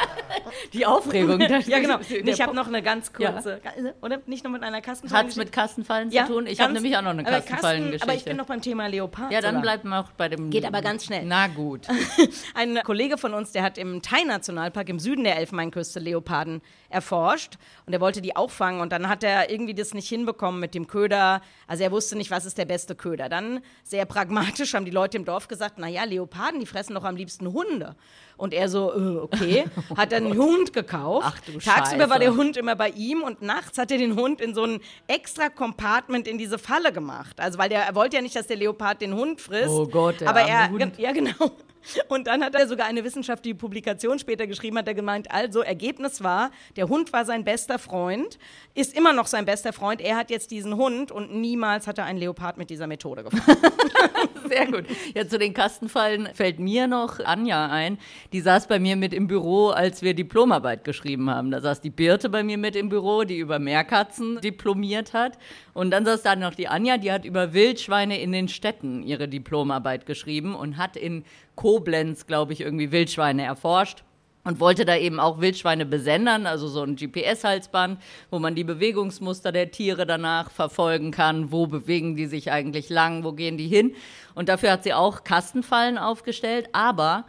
[0.73, 1.41] Die Aufregung.
[1.67, 1.99] ja, genau.
[2.09, 3.61] Ich habe noch eine ganz kurze,
[4.03, 4.21] oder?
[4.27, 5.11] Nicht nur mit einer Kasten.
[5.11, 6.47] Hat's mit Kastenfallen zu tun?
[6.47, 8.03] Ich habe nämlich auch noch eine Kastenfallengeschichte.
[8.05, 9.33] Aber ich bin noch beim Thema Leopard.
[9.33, 9.63] ja, dann sogar.
[9.63, 10.51] bleiben wir auch bei dem.
[10.51, 11.25] Geht aber ganz schnell.
[11.25, 11.87] Na gut.
[12.55, 17.93] Ein Kollege von uns, der hat im Thai-Nationalpark im Süden der Elfenbeinküste Leoparden erforscht und
[17.93, 20.87] er wollte die auch fangen und dann hat er irgendwie das nicht hinbekommen mit dem
[20.87, 21.43] Köder.
[21.67, 23.29] Also er wusste nicht, was ist der beste Köder.
[23.29, 27.17] Dann sehr pragmatisch haben die Leute im Dorf gesagt, naja, Leoparden, die fressen doch am
[27.17, 27.95] liebsten Hunde.
[28.39, 29.65] Und er so, äh, okay,
[29.97, 31.27] hat dann einen Hund gekauft.
[31.29, 32.11] Ach du Tagsüber Scheiße.
[32.11, 34.81] war der Hund immer bei ihm und nachts hat er den Hund in so ein
[35.09, 37.39] extra Compartment in diese Falle gemacht.
[37.41, 39.69] Also weil der, er wollte ja nicht, dass der Leopard den Hund frisst.
[39.69, 40.99] Oh Gott, der aber er, Hund.
[40.99, 41.51] ja genau.
[42.09, 46.23] Und dann hat er sogar eine wissenschaftliche Publikation später geschrieben, hat er gemeint, also Ergebnis
[46.23, 48.39] war, der Hund war sein bester Freund,
[48.75, 52.05] ist immer noch sein bester Freund, er hat jetzt diesen Hund und niemals hat er
[52.05, 53.47] einen Leopard mit dieser Methode gefunden.
[54.49, 54.85] Sehr gut.
[55.15, 57.99] Ja, zu den Kastenfallen fällt mir noch Anja ein.
[58.33, 61.51] Die saß bei mir mit im Büro, als wir Diplomarbeit geschrieben haben.
[61.51, 65.39] Da saß die Birte bei mir mit im Büro, die über Meerkatzen diplomiert hat.
[65.75, 69.29] Und dann saß da noch die Anja, die hat über Wildschweine in den Städten ihre
[69.29, 71.25] Diplomarbeit geschrieben und hat in
[71.59, 74.05] Koblenz, glaube ich, irgendwie Wildschweine erforscht.
[74.45, 79.51] Und wollte da eben auch Wildschweine besendern, also so ein GPS-Halsband, wo man die Bewegungsmuster
[79.51, 81.51] der Tiere danach verfolgen kann.
[81.51, 83.25] Wo bewegen die sich eigentlich lang?
[83.25, 83.95] Wo gehen die hin?
[84.37, 86.69] Und dafür hat sie auch Kastenfallen aufgestellt.
[86.73, 87.25] Aber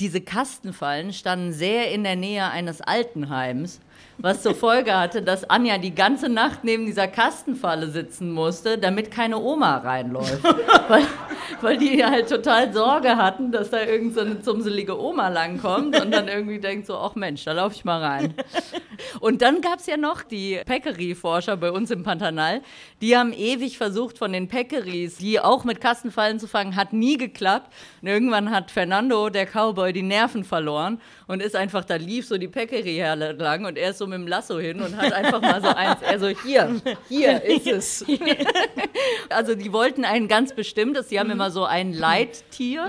[0.00, 3.80] diese Kastenfallen standen sehr in der Nähe eines Altenheims,
[4.18, 9.10] was zur Folge hatte, dass Anja die ganze Nacht neben dieser Kastenfalle sitzen musste, damit
[9.10, 10.44] keine Oma reinläuft.
[10.88, 11.02] weil,
[11.60, 16.10] weil die halt total Sorge hatten, dass da irgend so eine zumselige Oma langkommt und
[16.10, 18.34] dann irgendwie denkt so, ach Mensch, da laufe ich mal rein.
[19.20, 22.62] Und dann gab es ja noch die Peccary-Forscher bei uns im Pantanal,
[23.00, 27.16] die haben ewig versucht, von den Peccaries, die auch mit Kastenfallen zu fangen, hat nie
[27.16, 27.72] geklappt.
[28.00, 32.38] Und irgendwann hat Fernando, der Cowboy, die Nerven verloren und ist einfach, da lief so
[32.38, 33.00] die Peccary
[33.38, 36.02] lang und er ist so mit dem Lasso hin und hat einfach mal so eins,
[36.02, 38.04] er so, hier, hier ist es.
[39.28, 42.88] also die wollten ein ganz bestimmtes, die haben immer so ein Leittier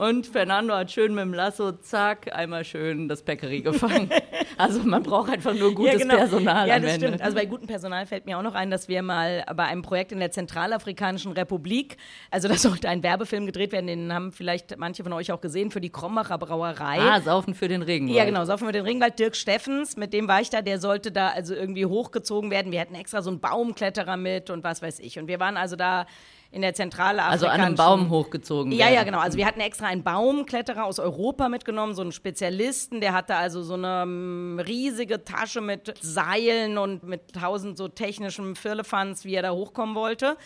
[0.00, 4.10] und Fernando hat schön mit dem Lasso, zack, einmal schön das Peccary gefangen.
[4.56, 7.22] Also man braucht einfach nur gutes Personal Ja, das stimmt.
[7.22, 10.12] Also bei gutem Personal fällt mir auch noch ein, dass wir mal bei einem Projekt
[10.12, 11.96] in der Zentralafrikanischen Republik,
[12.30, 15.70] also da sollte ein Werbefilm gedreht werden, den haben vielleicht manche von euch auch gesehen,
[15.70, 16.98] für die Krombacher Brauerei.
[16.98, 18.18] Ah, Saufen für den Regenwald.
[18.18, 19.18] Ja, genau, saufen wir den Ringwald.
[19.18, 22.70] Dirk Steffens, mit dem war ich da, der sollte da also irgendwie hochgezogen werden.
[22.70, 25.18] Wir hatten extra so einen Baumkletterer mit und was weiß ich.
[25.18, 26.04] Und wir waren also da
[26.52, 28.94] in der Zentrale Also an einem Baum hochgezogen Ja, werden.
[28.94, 29.18] ja, genau.
[29.20, 33.62] Also wir hatten extra einen Baumkletterer aus Europa mitgenommen, so einen Spezialisten, der hatte also
[33.62, 39.42] so eine ähm, riesige Tasche mit Seilen und mit tausend so technischem Firlefanz, wie er
[39.42, 40.36] da hochkommen wollte.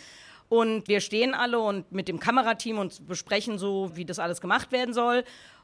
[0.47, 4.71] Und wir stehen alle und mit dem Kamerateam und besprechen so, wie das alles gemacht
[4.71, 5.23] werden soll.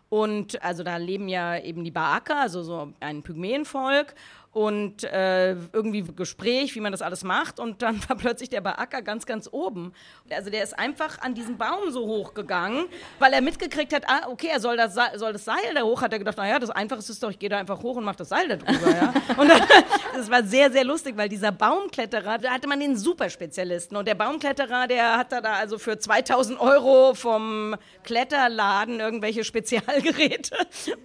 [0.10, 4.14] Und also da leben ja eben die Baaka, also so ein Pygmäenvolk.
[4.54, 7.60] Und äh, irgendwie Gespräch, wie man das alles macht.
[7.60, 9.94] Und dann war plötzlich der Baaka ganz, ganz oben.
[10.30, 12.86] Also der ist einfach an diesen Baum so hochgegangen,
[13.20, 16.02] weil er mitgekriegt hat, ah, okay, er soll das, soll das Seil da hoch.
[16.02, 18.18] Hat er gedacht, naja, das Einfachste ist doch, ich gehe da einfach hoch und mache
[18.18, 18.92] das Seil da drüber.
[18.92, 19.14] Ja?
[19.38, 19.62] Und dann,
[20.14, 23.96] das war sehr, sehr lustig, weil dieser Baumkletterer, da hatte man den Superspezialisten.
[23.96, 30.56] Und der Baumkletterer, der hat da also für 2000 Euro vom Kletterladen irgendwelche Spezialgeräte.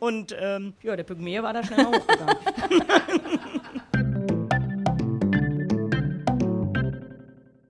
[0.00, 3.35] Und ähm, ja, der Pygmäe war da schnell mal hochgegangen.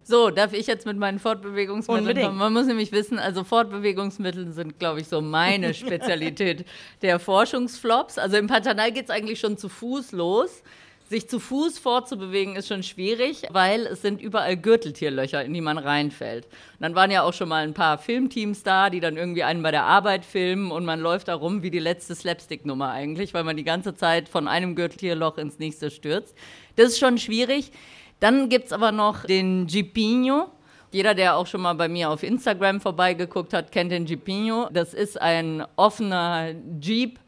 [0.08, 2.26] So, darf ich jetzt mit meinen Fortbewegungsmitteln Unbedingt.
[2.28, 2.38] kommen?
[2.38, 6.64] Man muss nämlich wissen, also Fortbewegungsmittel sind, glaube ich, so meine Spezialität
[7.02, 8.16] der Forschungsflops.
[8.16, 10.62] Also im Pantanal geht es eigentlich schon zu Fuß los.
[11.08, 15.78] Sich zu Fuß fortzubewegen ist schon schwierig, weil es sind überall Gürteltierlöcher, in die man
[15.78, 16.44] reinfällt.
[16.44, 19.62] Und dann waren ja auch schon mal ein paar Filmteams da, die dann irgendwie einen
[19.62, 23.44] bei der Arbeit filmen und man läuft da rum wie die letzte Slapstick-Nummer eigentlich, weil
[23.44, 26.36] man die ganze Zeit von einem Gürteltierloch ins nächste stürzt.
[26.76, 27.72] Das ist schon schwierig.
[28.20, 30.48] Dann gibt es aber noch den Jeepinho.
[30.90, 34.68] Jeder, der auch schon mal bei mir auf Instagram vorbeigeguckt hat, kennt den Jeepinho.
[34.72, 37.18] Das ist ein offener Jeep.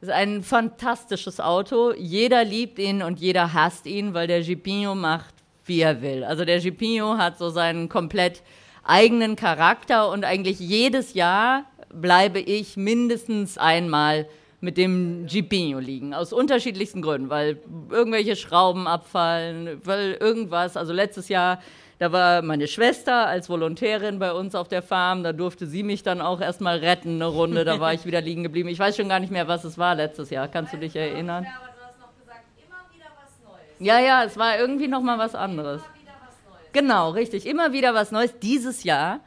[0.00, 1.92] Das ist ein fantastisches Auto.
[1.96, 6.24] Jeder liebt ihn und jeder hasst ihn, weil der Jeepinho macht, wie er will.
[6.24, 8.42] Also der Jeepinho hat so seinen komplett
[8.82, 14.26] eigenen Charakter und eigentlich jedes Jahr bleibe ich mindestens einmal
[14.64, 16.14] mit dem Jeepinho liegen.
[16.14, 17.58] Aus unterschiedlichsten Gründen, weil
[17.90, 20.76] irgendwelche Schrauben abfallen, weil irgendwas.
[20.76, 21.60] Also letztes Jahr,
[21.98, 25.22] da war meine Schwester als Volontärin bei uns auf der Farm.
[25.22, 27.64] Da durfte sie mich dann auch erstmal retten, eine Runde.
[27.64, 28.68] Da war ich wieder liegen geblieben.
[28.68, 30.48] Ich weiß schon gar nicht mehr, was es war letztes Jahr.
[30.48, 31.46] Kannst du dich erinnern?
[33.78, 35.82] Ja, ja, es war irgendwie noch mal was anderes.
[36.72, 37.46] Genau, richtig.
[37.46, 38.38] Immer wieder was Neues.
[38.40, 39.20] Dieses Jahr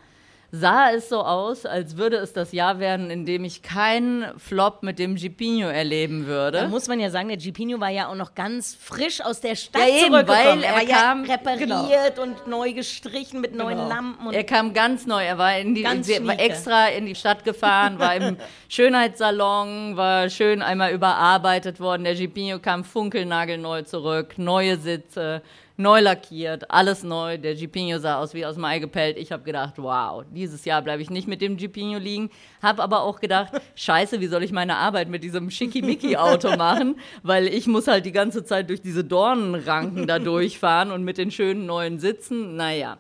[0.52, 4.82] sah es so aus, als würde es das Jahr werden, in dem ich keinen Flop
[4.82, 6.60] mit dem Jeepinho erleben würde.
[6.62, 9.56] Da muss man ja sagen, der Jeepinho war ja auch noch ganz frisch aus der
[9.56, 10.62] Stadt Ja, eben, zurückgekommen.
[10.62, 13.90] weil er er war kam- ja repariert und neu gestrichen mit neuen Genau.
[13.90, 14.28] Lampen.
[14.28, 15.22] Und er kam ganz neu.
[15.24, 18.38] Er war, in die, sie- war extra in die Stadt gefahren, war im
[18.70, 22.04] Schönheitssalon, war schön einmal überarbeitet worden.
[22.04, 25.42] Der Jeepinho kam funkelnagelneu zurück, neue Sitze,
[25.78, 27.38] neu lackiert, alles neu.
[27.38, 29.18] Der Jeepinho sah aus wie aus dem Ei gepellt.
[29.18, 32.30] Ich habe gedacht, wow, dieses Jahr bleibe ich nicht mit dem Jeepinho liegen.
[32.62, 37.00] Habe aber auch gedacht, scheiße, wie soll ich meine Arbeit mit diesem Schickimicki-Auto machen?
[37.24, 41.32] Weil ich muss halt die ganze Zeit durch diese Dornenranken da durchfahren und mit den
[41.32, 42.56] schönen neuen Sitzen.
[42.56, 42.98] Naja.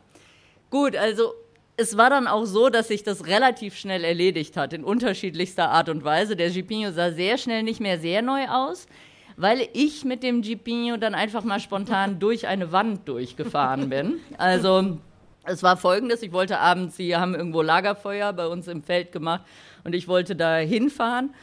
[0.69, 1.33] Gut, also
[1.77, 5.89] es war dann auch so, dass sich das relativ schnell erledigt hat, in unterschiedlichster Art
[5.89, 6.35] und Weise.
[6.35, 8.87] Der Jeepinho sah sehr schnell nicht mehr sehr neu aus,
[9.37, 14.19] weil ich mit dem Jeepinho dann einfach mal spontan durch eine Wand durchgefahren bin.
[14.37, 14.97] Also
[15.45, 19.43] es war folgendes, ich wollte abends, sie haben irgendwo Lagerfeuer bei uns im Feld gemacht
[19.85, 21.33] und ich wollte da hinfahren,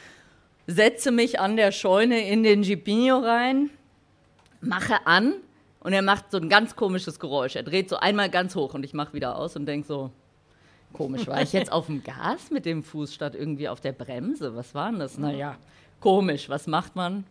[0.66, 3.70] setze mich an der Scheune in den Jeepinho rein,
[4.60, 5.34] mache an
[5.80, 7.54] und er macht so ein ganz komisches Geräusch.
[7.54, 10.10] Er dreht so einmal ganz hoch und ich mache wieder aus und denke so,
[10.92, 14.56] komisch, war ich jetzt auf dem Gas mit dem Fuß statt irgendwie auf der Bremse?
[14.56, 15.16] Was war denn das?
[15.16, 15.56] Naja,
[16.00, 17.24] komisch, was macht man?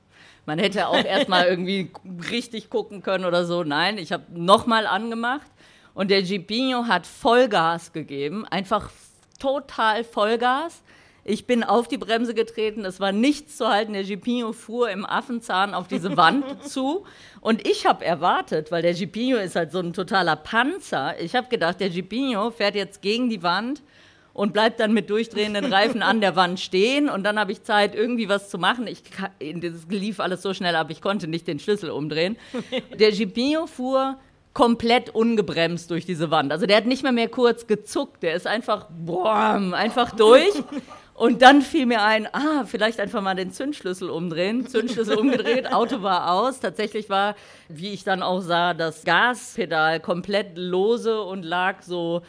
[0.46, 1.92] Man hätte auch erstmal irgendwie
[2.32, 3.64] richtig gucken können oder so.
[3.64, 5.48] Nein, ich habe nochmal angemacht
[5.94, 8.90] und der Jeepinho hat Vollgas gegeben, einfach
[9.40, 10.82] total Vollgas.
[11.26, 13.94] Ich bin auf die Bremse getreten, es war nichts zu halten.
[13.94, 17.06] Der Jeepinho fuhr im Affenzahn auf diese Wand zu.
[17.40, 21.18] Und ich habe erwartet, weil der Jeepinho ist halt so ein totaler Panzer.
[21.22, 23.82] Ich habe gedacht, der Jeepinho fährt jetzt gegen die Wand
[24.34, 27.10] und bleibt dann mit durchdrehenden Reifen an der Wand stehen.
[27.10, 28.88] Und dann habe ich Zeit, irgendwie was zu machen.
[28.88, 29.04] Ich,
[29.40, 32.38] das lief alles so schnell ab, ich konnte nicht den Schlüssel umdrehen.
[33.00, 34.18] Der Jeepinho fuhr
[34.54, 36.52] komplett ungebremst durch diese Wand.
[36.52, 40.54] Also der hat nicht mehr mehr kurz gezuckt, der ist einfach, boah, einfach durch.
[41.16, 44.68] Und dann fiel mir ein, ah, vielleicht einfach mal den Zündschlüssel umdrehen.
[44.68, 46.60] Zündschlüssel umgedreht, Auto war aus.
[46.60, 47.36] Tatsächlich war,
[47.70, 52.22] wie ich dann auch sah, das Gaspedal komplett lose und lag so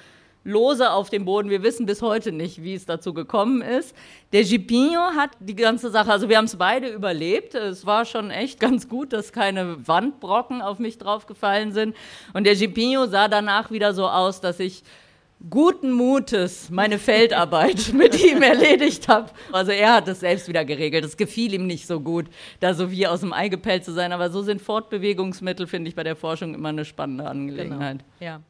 [0.44, 1.50] lose auf dem Boden.
[1.50, 3.96] Wir wissen bis heute nicht, wie es dazu gekommen ist.
[4.32, 7.54] Der Jeepinho hat die ganze Sache, also wir haben es beide überlebt.
[7.54, 11.96] Es war schon echt ganz gut, dass keine Wandbrocken auf mich draufgefallen sind.
[12.34, 14.84] Und der Jeepinho sah danach wieder so aus, dass ich
[15.50, 19.30] guten Mutes meine Feldarbeit mit ihm erledigt habe.
[19.52, 21.04] Also er hat es selbst wieder geregelt.
[21.04, 22.26] Es gefiel ihm nicht so gut,
[22.60, 24.12] da so wie aus dem Ei gepellt zu sein.
[24.12, 28.04] Aber so sind Fortbewegungsmittel, finde ich, bei der Forschung immer eine spannende Angelegenheit.
[28.20, 28.40] Ja.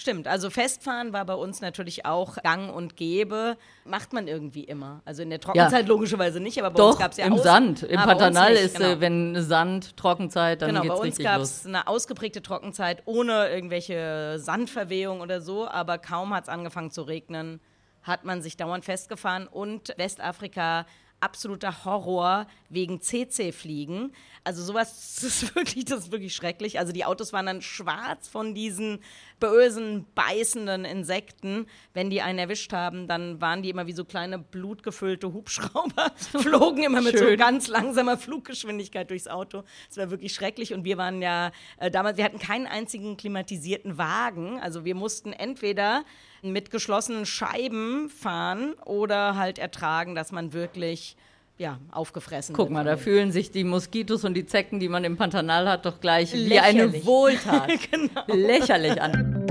[0.00, 3.58] Stimmt, also Festfahren war bei uns natürlich auch gang und gäbe.
[3.84, 5.02] Macht man irgendwie immer.
[5.04, 7.42] Also in der Trockenzeit logischerweise nicht, aber bei uns Doch, gab es ja im Aus-
[7.42, 7.82] Sand.
[7.82, 8.88] Im Ah, bei uns Pantanal nicht, ist, genau.
[8.92, 11.50] äh, wenn Sand, Trockenzeit, dann Genau, bei geht's uns richtig gab los.
[11.50, 17.02] es eine ausgeprägte Trockenzeit ohne irgendwelche Sandverwehung oder so, aber kaum hat es angefangen zu
[17.02, 17.60] regnen,
[18.02, 20.86] hat man sich dauernd festgefahren und Westafrika
[21.20, 24.12] absoluter Horror wegen CC-Fliegen.
[24.44, 26.78] Also sowas das ist wirklich, das ist wirklich schrecklich.
[26.78, 29.00] Also die Autos waren dann schwarz von diesen
[29.38, 31.66] bösen, beißenden Insekten.
[31.94, 36.82] Wenn die einen erwischt haben, dann waren die immer wie so kleine blutgefüllte Hubschrauber, flogen
[36.82, 37.30] immer mit Schön.
[37.30, 39.64] so ganz langsamer Fluggeschwindigkeit durchs Auto.
[39.88, 40.74] Das war wirklich schrecklich.
[40.74, 44.60] Und wir waren ja äh, damals, wir hatten keinen einzigen klimatisierten Wagen.
[44.60, 46.04] Also wir mussten entweder
[46.42, 51.16] mit geschlossenen Scheiben fahren oder halt ertragen, dass man wirklich
[51.58, 55.18] ja, aufgefressen Guck mal, da fühlen sich die Moskitos und die Zecken, die man im
[55.18, 57.06] Pantanal hat, doch gleich wie eine Lächerlich.
[57.06, 57.70] Wohltat.
[57.90, 58.22] Genau.
[58.28, 59.49] Lächerlich an.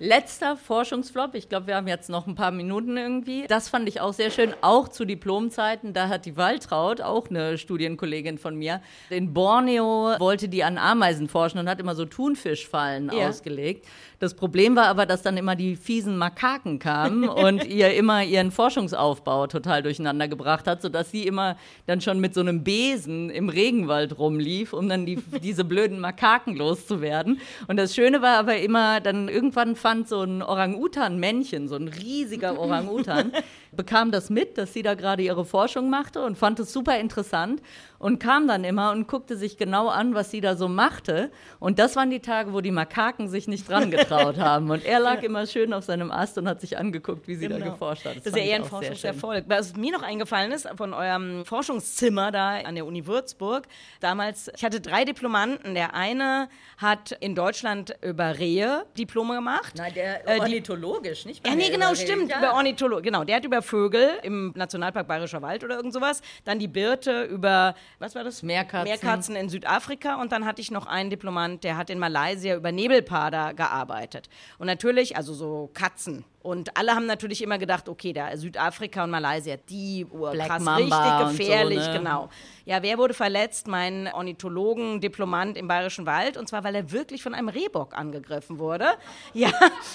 [0.00, 3.46] Letzter Forschungsflop, ich glaube, wir haben jetzt noch ein paar Minuten irgendwie.
[3.48, 5.92] Das fand ich auch sehr schön, auch zu Diplomzeiten.
[5.92, 8.80] Da hat die Waltraud, auch eine Studienkollegin von mir,
[9.10, 13.28] in Borneo wollte die an Ameisen forschen und hat immer so Thunfischfallen Ja.
[13.28, 13.86] ausgelegt.
[14.20, 18.50] Das Problem war aber, dass dann immer die fiesen Makaken kamen und ihr immer ihren
[18.50, 21.56] Forschungsaufbau total durcheinander gebracht hat, sodass sie immer
[21.86, 26.56] dann schon mit so einem Besen im Regenwald rumlief, um dann die, diese blöden Makaken
[26.56, 27.40] loszuwerden.
[27.66, 32.58] Und das Schöne war aber immer, dann irgendwann fand so ein Orang-Utan-Männchen, so ein riesiger
[32.60, 33.32] Orang-Utan,
[33.72, 37.60] bekam das mit, dass sie da gerade ihre Forschung machte und fand es super interessant
[37.98, 41.30] und kam dann immer und guckte sich genau an, was sie da so machte.
[41.58, 44.70] Und das waren die Tage, wo die Makaken sich nicht dran getraut haben.
[44.70, 47.58] Und er lag immer schön auf seinem Ast und hat sich angeguckt, wie sie da
[47.58, 47.72] Genau.
[47.72, 48.16] geforscht hat.
[48.18, 48.64] Das ist fand ja eher ein.
[48.64, 49.44] Forschungserfolg.
[49.48, 53.66] Was mir noch eingefallen ist von eurem Forschungszimmer da an der Uni Würzburg,
[54.00, 55.74] damals, ich hatte drei Diplomanten.
[55.74, 59.74] Der eine hat in Deutschland über Rehe Diplome gemacht.
[59.76, 61.46] Nein, der Äh, die- ornithologisch, nicht?
[61.46, 62.30] Ja, nee, genau, stimmt.
[62.30, 62.38] Ja.
[62.38, 66.22] Über Ornitholo genau, der hat über Vögel im Nationalpark Bayerischer Wald oder irgend sowas.
[66.44, 68.42] Dann die Birte über, was war das?
[68.42, 68.88] Meerkatzen.
[68.88, 70.20] Meerkatzen in Südafrika.
[70.20, 74.28] Und dann hatte ich noch einen Diplomant, der hat in Malaysia über Nebelpader gearbeitet.
[74.58, 76.24] Und natürlich, also so Katzen.
[76.40, 80.62] Und alle haben natürlich immer gedacht, okay, da Südafrika und Malaysia, die oh, Black krass,
[80.62, 81.98] Mamba richtig gefährlich, so, ne?
[81.98, 82.28] genau.
[82.64, 83.66] Ja, wer wurde verletzt?
[83.66, 86.36] Mein Ornithologen-Diplomant im Bayerischen Wald.
[86.36, 88.86] Und zwar, weil er wirklich von einem Rehbock angegriffen wurde.
[89.34, 89.50] Ja,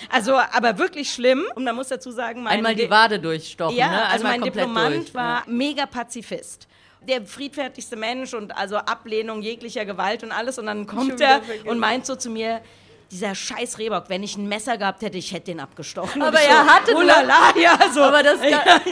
[0.10, 1.44] also, aber wirklich schlimm.
[1.56, 4.06] Und man muss dazu sagen, mein Einmal die Di- Wade durchstochen, ja, ne?
[4.06, 5.14] also Einmal mein komplett Diplomant durch.
[5.14, 6.68] war mega Pazifist.
[7.02, 10.58] Der friedfertigste Mensch und also Ablehnung jeglicher Gewalt und alles.
[10.60, 12.62] Und dann kommt er und meint so zu mir,
[13.14, 16.22] dieser scheiß Rehbock, wenn ich ein Messer gehabt hätte, ich hätte den abgestochen.
[16.22, 18.02] Aber er hatte oh nur- la la, ja, so.
[18.02, 18.40] Aber das,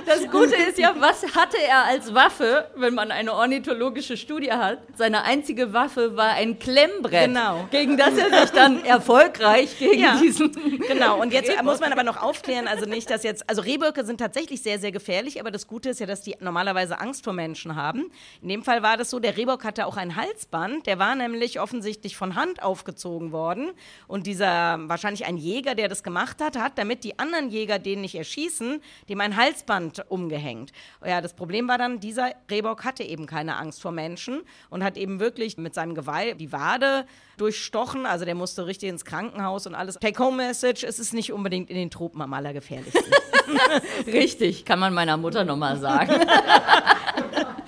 [0.05, 4.79] das Gute ist ja, was hatte er als Waffe, wenn man eine ornithologische Studie hat?
[4.95, 7.67] Seine einzige Waffe war ein Klemmbrett, Genau.
[7.71, 10.15] gegen das er sich dann erfolgreich gegen Ja.
[10.21, 10.51] diesen...
[10.87, 14.05] Genau, und jetzt Rehbock- muss man aber noch aufklären, also nicht, dass jetzt, also Rehböcke
[14.05, 17.33] sind tatsächlich sehr, sehr gefährlich, aber das Gute ist ja, dass die normalerweise Angst vor
[17.33, 18.11] Menschen haben.
[18.41, 21.59] In dem Fall war das so, der Rehbock hatte auch ein Halsband, der war nämlich
[21.59, 23.71] offensichtlich von Hand aufgezogen worden
[24.11, 28.01] und dieser, wahrscheinlich ein Jäger, der das gemacht hat, hat, damit die anderen Jäger den
[28.01, 30.73] nicht erschießen, dem ein Halsband umgehängt.
[31.05, 34.97] Ja, das Problem war dann, dieser Rehbock hatte eben keine Angst vor Menschen und hat
[34.97, 37.05] eben wirklich mit seinem Geweih die Wade
[37.37, 39.95] durchstochen, also der musste richtig ins Krankenhaus und alles.
[39.95, 43.13] Take-Home-Message, es ist nicht unbedingt in den Tropen am allergefährlichsten.
[44.07, 46.11] Richtig, kann man meiner Mutter nochmal sagen.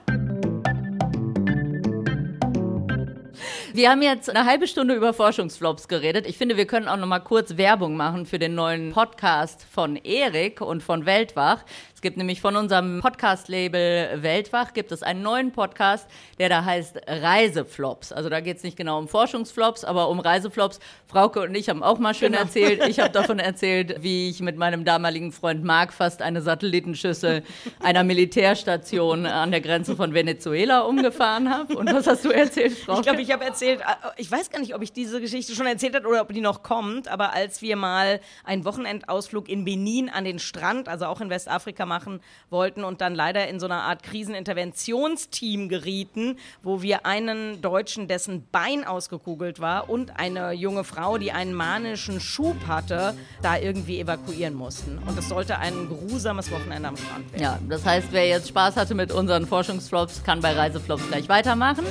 [3.76, 6.28] Wir haben jetzt eine halbe Stunde über Forschungsflops geredet.
[6.28, 9.96] Ich finde, wir können auch noch mal kurz Werbung machen für den neuen Podcast von
[9.96, 11.66] Erik und von Weltwach.
[12.04, 16.06] Es gibt nämlich von unserem Podcast-Label Weltwach gibt es einen neuen Podcast,
[16.38, 18.12] der da heißt Reiseflops.
[18.12, 20.82] Also da geht es nicht genau um Forschungsflops, aber um Reiseflops.
[21.08, 22.44] Frauke und ich haben auch mal schön Genau.
[22.44, 22.86] erzählt.
[22.90, 27.44] Ich habe davon erzählt, wie ich mit meinem damaligen Freund Marc fast eine Satellitenschüssel
[27.80, 31.78] einer Militärstation an der Grenze von Venezuela umgefahren habe.
[31.78, 33.00] Und was hast du erzählt, Frauke?
[33.00, 33.84] Ich glaube, ich habe erzählt, äh,
[34.18, 36.64] ich weiß gar nicht, ob ich diese Geschichte schon erzählt habe oder ob die noch
[36.64, 41.30] kommt, aber als wir mal einen Wochenendausflug in Benin an den Strand, also auch in
[41.30, 47.62] Westafrika machen wollten und dann leider in so einer Art Kriseninterventionsteam gerieten, wo wir einen
[47.62, 53.58] Deutschen, dessen Bein ausgekugelt war und eine junge Frau, die einen manischen Schub hatte, da
[53.58, 54.98] irgendwie evakuieren mussten.
[55.06, 57.44] Und es sollte ein grusames Wochenende am Strand werden.
[57.44, 61.86] Ja, das heißt, wer jetzt Spaß hatte mit unseren Forschungsflops, kann bei Reiseflops gleich weitermachen.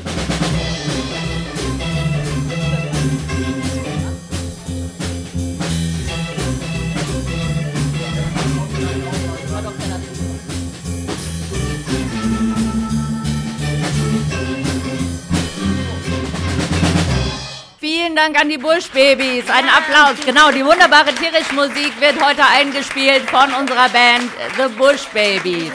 [18.02, 19.48] Vielen Dank an die Buschbabys.
[19.48, 20.26] Einen Applaus.
[20.26, 25.70] Genau, die wunderbare tierische Musik wird heute eingespielt von unserer Band The Bushbabies.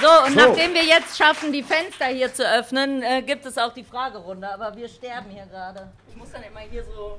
[0.00, 0.40] So, und So.
[0.40, 4.48] nachdem wir jetzt schaffen, die Fenster hier zu öffnen, äh, gibt es auch die Fragerunde.
[4.48, 5.92] Aber wir sterben hier gerade.
[6.08, 7.18] Ich muss dann immer hier so.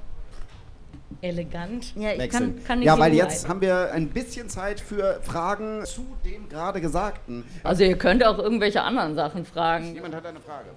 [1.21, 1.95] Elegant.
[1.95, 5.85] Ja, ich kann, kann nicht ja, weil jetzt haben wir ein bisschen Zeit für Fragen
[5.85, 7.43] zu dem gerade Gesagten.
[7.63, 9.93] Also ihr könnt auch irgendwelche anderen Sachen fragen.
[9.93, 10.69] Jemand hat eine Frage.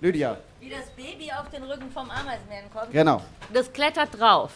[0.00, 2.90] Lydia, Wie das Baby auf den Rücken vom Ameisenbären kommt.
[2.92, 3.22] genau.
[3.52, 4.52] Das klettert drauf.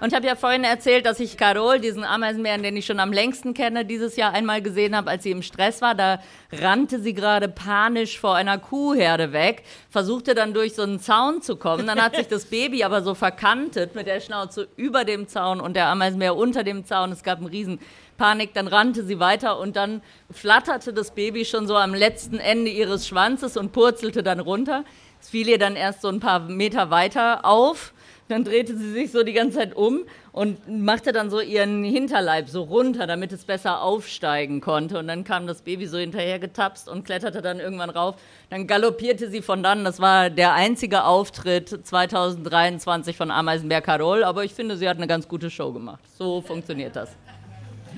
[0.00, 3.12] Und ich habe ja vorhin erzählt, dass ich Carol, diesen Ameisenbären, den ich schon am
[3.12, 5.94] längsten kenne, dieses Jahr einmal gesehen habe, als sie im Stress war.
[5.96, 6.20] Da
[6.52, 11.56] rannte sie gerade panisch vor einer Kuhherde weg, versuchte dann durch so einen Zaun zu
[11.56, 11.86] kommen.
[11.86, 15.74] Dann hat sich das Baby aber so verkantet mit der Schnauze über dem Zaun und
[15.74, 17.10] der Ameisenbär unter dem Zaun.
[17.10, 17.80] Es gab einen riesen
[18.18, 22.70] Panik, dann rannte sie weiter und dann flatterte das Baby schon so am letzten Ende
[22.70, 24.84] ihres Schwanzes und purzelte dann runter.
[25.20, 27.94] Es fiel ihr dann erst so ein paar Meter weiter auf.
[28.28, 30.02] Dann drehte sie sich so die ganze Zeit um
[30.32, 34.98] und machte dann so ihren Hinterleib so runter, damit es besser aufsteigen konnte.
[34.98, 38.16] Und dann kam das Baby so hinterher getapst und kletterte dann irgendwann rauf.
[38.50, 39.82] Dann galoppierte sie von dann.
[39.82, 44.22] Das war der einzige Auftritt 2023 von Ameisenbär Carol.
[44.24, 46.00] Aber ich finde, sie hat eine ganz gute Show gemacht.
[46.18, 47.16] So funktioniert das.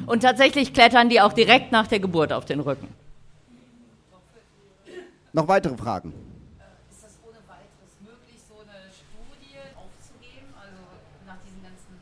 [0.06, 2.88] Und tatsächlich klettern die auch direkt nach der Geburt auf den Rücken.
[5.32, 6.12] Noch weitere Fragen?
[6.90, 10.52] Ist das ohne weiteres möglich, so eine Studie aufzugeben?
[10.60, 10.78] Also
[11.26, 11.94] nach diesen ganzen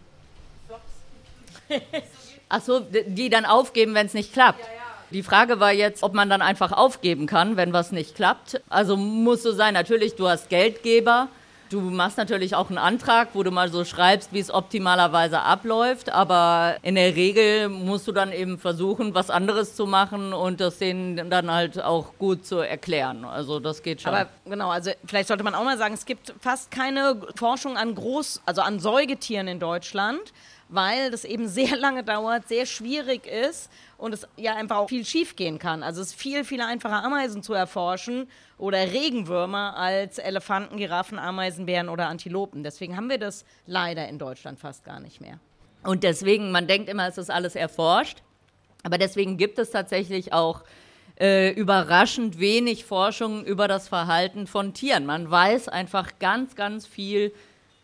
[0.66, 2.05] Flops?
[2.49, 4.64] Ach so, die dann aufgeben, wenn es nicht klappt.
[5.11, 8.61] Die Frage war jetzt, ob man dann einfach aufgeben kann, wenn was nicht klappt.
[8.68, 11.28] Also muss so sein, natürlich, du hast Geldgeber.
[11.71, 16.11] Du machst natürlich auch einen Antrag, wo du mal so schreibst, wie es optimalerweise abläuft.
[16.11, 20.79] Aber in der Regel musst du dann eben versuchen, was anderes zu machen und das
[20.79, 23.25] denen dann halt auch gut zu erklären.
[23.25, 24.14] Also das geht schon.
[24.14, 27.95] Aber genau, also vielleicht sollte man auch mal sagen, es gibt fast keine Forschung an
[27.95, 30.33] Groß, also an Säugetieren in Deutschland,
[30.69, 35.05] weil das eben sehr lange dauert, sehr schwierig ist und es ja einfach auch viel
[35.05, 35.83] schiefgehen kann.
[35.83, 41.89] Also es ist viel, viel einfacher, Ameisen zu erforschen oder Regenwürmer als Elefanten, Giraffen, Ameisenbären
[41.89, 42.62] oder Antilopen.
[42.62, 45.39] Deswegen haben wir das leider in Deutschland fast gar nicht mehr.
[45.83, 48.23] Und deswegen, man denkt immer, es ist alles erforscht.
[48.83, 50.62] Aber deswegen gibt es tatsächlich auch
[51.21, 55.05] äh, überraschend wenig Forschung über das Verhalten von Tieren.
[55.05, 57.33] Man weiß einfach ganz, ganz viel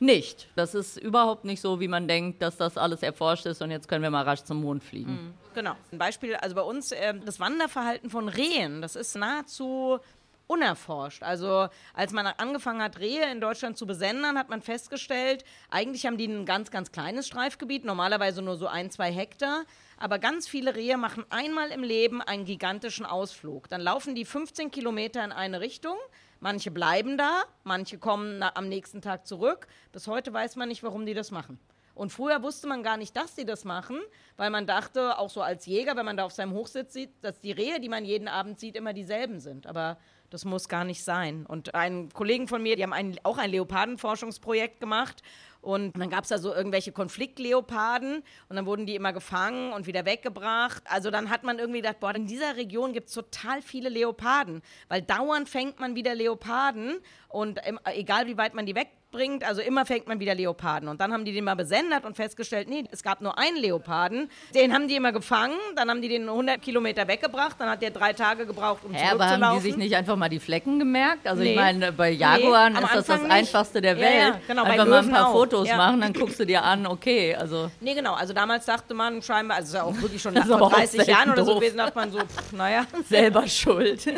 [0.01, 0.49] nicht.
[0.57, 3.88] Das ist überhaupt nicht so, wie man denkt, dass das alles erforscht ist und jetzt
[3.88, 5.34] können wir mal rasch zum Mond fliegen.
[5.55, 5.74] Genau.
[5.92, 10.01] Ein Beispiel, also bei uns, äh, das Wanderverhalten von Rehen, das ist nahezu
[10.47, 11.22] unerforscht.
[11.22, 16.18] Also als man angefangen hat, Rehe in Deutschland zu besendern, hat man festgestellt, eigentlich haben
[16.18, 19.64] die ein ganz, ganz kleines Streifgebiet, normalerweise nur so ein, zwei Hektar.
[19.97, 23.68] Aber ganz viele Rehe machen einmal im Leben einen gigantischen Ausflug.
[23.68, 25.97] Dann laufen die 15 Kilometer in eine Richtung.
[26.45, 29.66] Manche bleiben da, manche kommen am nächsten Tag zurück.
[29.92, 31.59] Bis heute weiß man nicht, warum die das machen.
[31.95, 33.99] Und früher wusste man gar nicht, dass sie das machen,
[34.36, 37.40] weil man dachte, auch so als Jäger, wenn man da auf seinem Hochsitz sieht, dass
[37.40, 39.66] die Rehe, die man jeden Abend sieht, immer dieselben sind.
[39.66, 39.97] Aber
[40.28, 41.47] das muss gar nicht sein.
[41.47, 45.22] Und ein Kollegen von mir, die haben ein, auch ein Leopardenforschungsprojekt gemacht.
[45.64, 49.86] Und dann gab es da so irgendwelche Konfliktleoparden und dann wurden die immer gefangen und
[49.86, 50.82] wieder weggebracht.
[50.86, 54.60] Also dann hat man irgendwie gedacht, boah, in dieser Region gibt es total viele Leoparden,
[54.88, 56.98] weil dauernd fängt man wieder Leoparden
[57.28, 58.74] und egal wie weit man die
[59.14, 60.88] wegbringt, also immer fängt man wieder Leoparden.
[60.88, 64.30] Und dann haben die den mal besendet und festgestellt, nee, es gab nur einen Leoparden.
[64.54, 67.90] Den haben die immer gefangen, dann haben die den 100 Kilometer weggebracht, dann hat der
[67.90, 69.44] drei Tage gebraucht, um Hä, aber zurückzulaufen.
[69.46, 71.26] haben die sich nicht einfach mal die Flecken gemerkt?
[71.26, 71.54] Also ich Nee.
[71.56, 73.32] meine, bei Jaguaren Nee, ist das das Anfang nicht.
[73.36, 74.18] Einfachste der Ja, Welt.
[74.34, 75.32] ja, genau, bei einfach mal ein paar auch.
[75.32, 75.76] Fotos Ja.
[75.76, 78.14] machen, dann guckst du dir an, okay, also Nee, genau.
[78.14, 80.72] Also damals dachte man scheinbar, also es ist ja auch wirklich schon Das aber auch
[80.72, 82.86] 30 selten Jahren oder so gewesen, dachte man so, pff, naja.
[83.08, 84.04] selber schuld.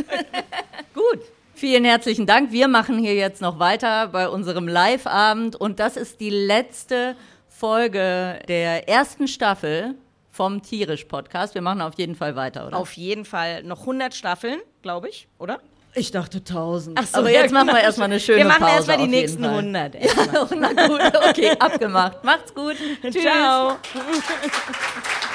[1.56, 2.52] Vielen herzlichen Dank.
[2.52, 7.16] Wir machen hier jetzt noch weiter bei unserem Live-Abend und das ist die letzte
[7.48, 9.94] Folge der ersten Staffel
[10.30, 11.54] vom Tierisch-Podcast.
[11.54, 12.76] Wir machen auf jeden Fall weiter, oder?
[12.76, 15.60] Auf jeden Fall noch 100 Staffeln, glaube ich, oder?
[15.94, 16.98] ich dachte 1000.
[17.00, 18.74] Ach so, Aber ja, jetzt machen wir erstmal eine schöne Wir machen Pause.
[18.74, 19.58] erstmal die nächsten Fall.
[19.58, 19.94] 100.
[19.98, 20.74] erstmal.
[20.74, 21.00] Na gut,
[21.30, 22.22] okay, abgemacht.
[22.22, 22.76] Macht's gut.
[23.02, 23.22] Tschüss.
[23.22, 23.76] Ciao.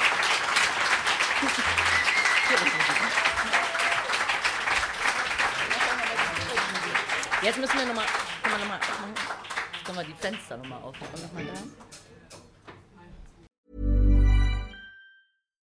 [7.42, 8.06] Jetzt müssen wir nochmal.
[8.42, 9.14] Können wir noch mal aufmachen?
[9.84, 11.20] Sollen wir die Fenster nochmal aufmachen?
[11.24, 11.52] Mach mal da.